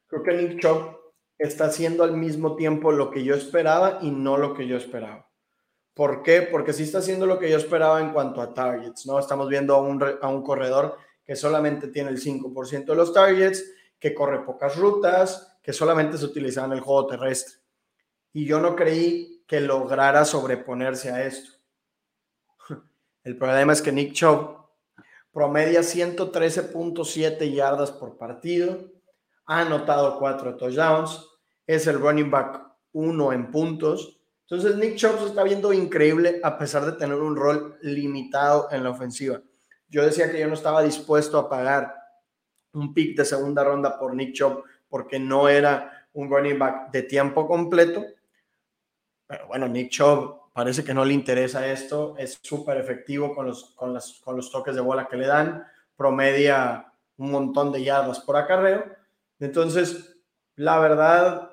[0.08, 0.98] Creo que Nick Chubb
[1.38, 5.30] está haciendo al mismo tiempo lo que yo esperaba y no lo que yo esperaba.
[5.94, 6.44] ¿Por qué?
[6.44, 9.20] Porque sí está haciendo lo que yo esperaba en cuanto a targets, ¿no?
[9.20, 13.64] Estamos viendo a un, a un corredor que solamente tiene el 5% de los targets,
[14.00, 17.68] que corre pocas rutas, que solamente se utiliza en el juego terrestre
[18.38, 21.58] y yo no creí que lograra sobreponerse a esto.
[23.24, 24.58] El problema es que Nick Chubb
[25.32, 28.92] promedia 113.7 yardas por partido,
[29.48, 31.26] ha anotado cuatro touchdowns,
[31.66, 34.20] es el running back uno en puntos.
[34.42, 38.84] Entonces Nick Chubb se está viendo increíble a pesar de tener un rol limitado en
[38.84, 39.42] la ofensiva.
[39.88, 41.96] Yo decía que yo no estaba dispuesto a pagar
[42.78, 47.04] un pick de segunda ronda por Nick Chubb porque no era un running back de
[47.04, 48.04] tiempo completo,
[49.28, 53.76] pero bueno, Nick Chubb parece que no le interesa esto, es súper efectivo con los,
[53.76, 55.64] con, las, con los toques de bola que le dan,
[55.96, 58.86] promedia un montón de yardas por acarreo.
[59.40, 60.18] Entonces,
[60.56, 61.52] la verdad,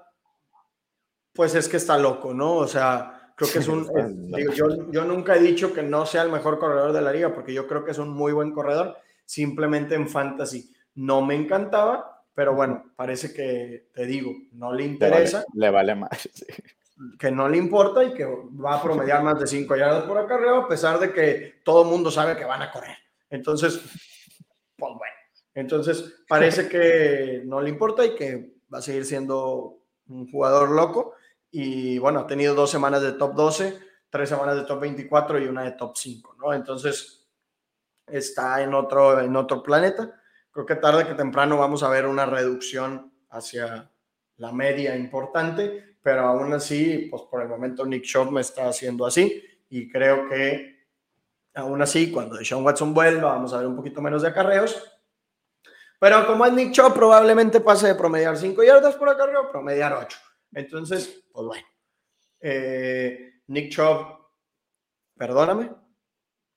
[1.32, 2.54] pues es que está loco, ¿no?
[2.54, 3.86] O sea, creo que es un...
[4.54, 7.52] yo, yo nunca he dicho que no sea el mejor corredor de la liga, porque
[7.52, 8.96] yo creo que es un muy buen corredor,
[9.26, 15.44] simplemente en fantasy no me encantaba, pero bueno, parece que, te digo, no le interesa.
[15.54, 16.28] Le vale, más.
[16.34, 16.46] Sí
[17.18, 20.58] que no le importa y que va a promediar más de 5 yardas por acarreo,
[20.58, 22.96] a pesar de que todo el mundo sabe que van a correr.
[23.30, 23.80] Entonces,
[24.76, 25.14] pues bueno,
[25.54, 29.78] entonces parece que no le importa y que va a seguir siendo
[30.08, 31.14] un jugador loco.
[31.50, 33.78] Y bueno, ha tenido dos semanas de top 12,
[34.10, 36.52] tres semanas de top 24 y una de top 5, ¿no?
[36.52, 37.26] Entonces,
[38.06, 40.20] está en otro, en otro planeta.
[40.54, 43.90] Creo que tarde que temprano vamos a ver una reducción hacia
[44.36, 49.06] la media importante pero aún así, pues por el momento Nick Chubb me está haciendo
[49.06, 50.84] así y creo que
[51.54, 54.82] aún así, cuando Deshaun Watson vuelva, vamos a ver un poquito menos de acarreos.
[55.98, 59.94] Pero como es Nick Chubb, probablemente pase de promediar 5 yardas por acarreo a promediar
[59.94, 60.18] 8.
[60.52, 61.66] Entonces, pues bueno.
[62.40, 64.06] Eh, Nick Chubb,
[65.16, 65.70] perdóname.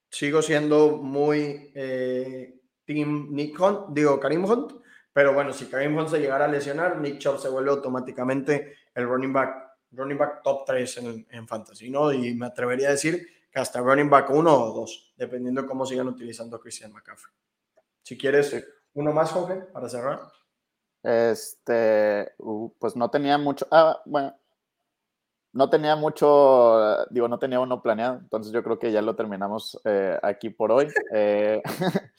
[0.10, 2.57] sigo siendo muy eh,
[2.88, 4.74] Team Nick Hunt, digo Karim Hunt,
[5.14, 9.08] pero bueno, si Karim Hunt se llegara a lesionar, Nick Chubb se vuelve automáticamente el
[9.08, 12.12] running back, running back top 3 en, en fantasy, ¿no?
[12.14, 15.86] Y me atrevería a decir que hasta running back 1 o 2, dependiendo de cómo
[15.86, 17.34] sigan utilizando a Christian McCaffrey.
[18.02, 18.56] Si quieres
[18.94, 20.22] uno más, Jorge, para cerrar.
[21.04, 24.36] Este, uh, pues no tenía mucho, ah, bueno,
[25.54, 29.80] no tenía mucho, digo, no tenía uno planeado, entonces yo creo que ya lo terminamos
[29.86, 30.88] eh, aquí por hoy.
[31.14, 31.62] Eh,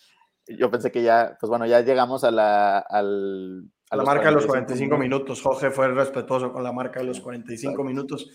[0.57, 4.33] yo pensé que ya, pues bueno, ya llegamos a la, al, a la marca de
[4.33, 5.43] los 45 minutos.
[5.43, 8.31] Jorge fue respetuoso con la marca de los 45 minutos.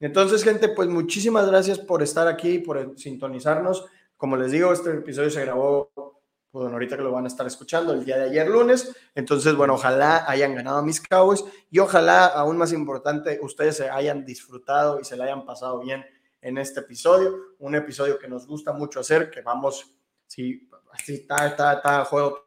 [0.00, 3.86] Entonces, gente, pues muchísimas gracias por estar aquí, por sintonizarnos.
[4.16, 7.46] Como les digo, este episodio se grabó, pues bueno, ahorita que lo van a estar
[7.46, 8.94] escuchando, el día de ayer lunes.
[9.14, 13.90] Entonces, bueno, ojalá hayan ganado a mis Cowboys y ojalá, aún más importante, ustedes se
[13.90, 16.04] hayan disfrutado y se la hayan pasado bien
[16.40, 17.36] en este episodio.
[17.58, 19.97] Un episodio que nos gusta mucho hacer, que vamos,
[20.28, 22.46] sí, así está, está, está, juego.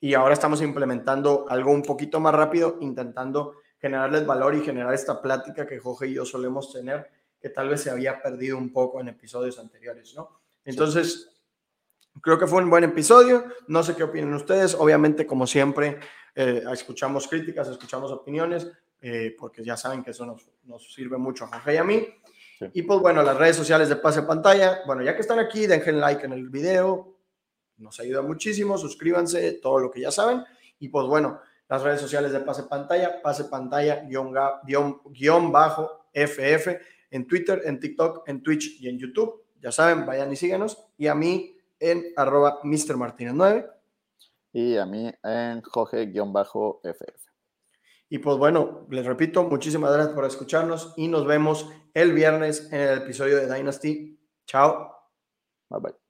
[0.00, 5.20] Y ahora estamos implementando algo un poquito más rápido, intentando generarles valor y generar esta
[5.20, 9.00] plática que Jorge y yo solemos tener, que tal vez se había perdido un poco
[9.00, 10.40] en episodios anteriores, ¿no?
[10.64, 11.28] Entonces,
[12.20, 13.44] creo que fue un buen episodio.
[13.68, 14.74] No sé qué opinan ustedes.
[14.74, 15.98] Obviamente, como siempre,
[16.34, 18.70] eh, escuchamos críticas, escuchamos opiniones,
[19.00, 22.08] eh, porque ya saben que eso nos, nos, sirve mucho a Jorge y a mí.
[22.72, 24.80] Y pues bueno, las redes sociales de Pase Pantalla.
[24.86, 27.16] Bueno, ya que están aquí, dejen like en el video.
[27.78, 28.78] Nos ayuda muchísimo.
[28.78, 30.44] Suscríbanse, todo lo que ya saben.
[30.78, 36.78] Y pues bueno, las redes sociales de Pase Pantalla, Pase Pantalla, guion, bajo, FF,
[37.10, 39.44] en Twitter, en TikTok, en Twitch y en YouTube.
[39.60, 40.78] Ya saben, vayan y síganos.
[40.98, 42.96] Y a mí en arroba Mr.
[42.96, 43.66] Martínez 9.
[44.52, 47.23] Y a mí en Jorge-FF.
[48.14, 52.80] Y pues bueno, les repito, muchísimas gracias por escucharnos y nos vemos el viernes en
[52.82, 54.16] el episodio de Dynasty.
[54.46, 54.88] Chao.
[55.68, 56.03] Bye bye.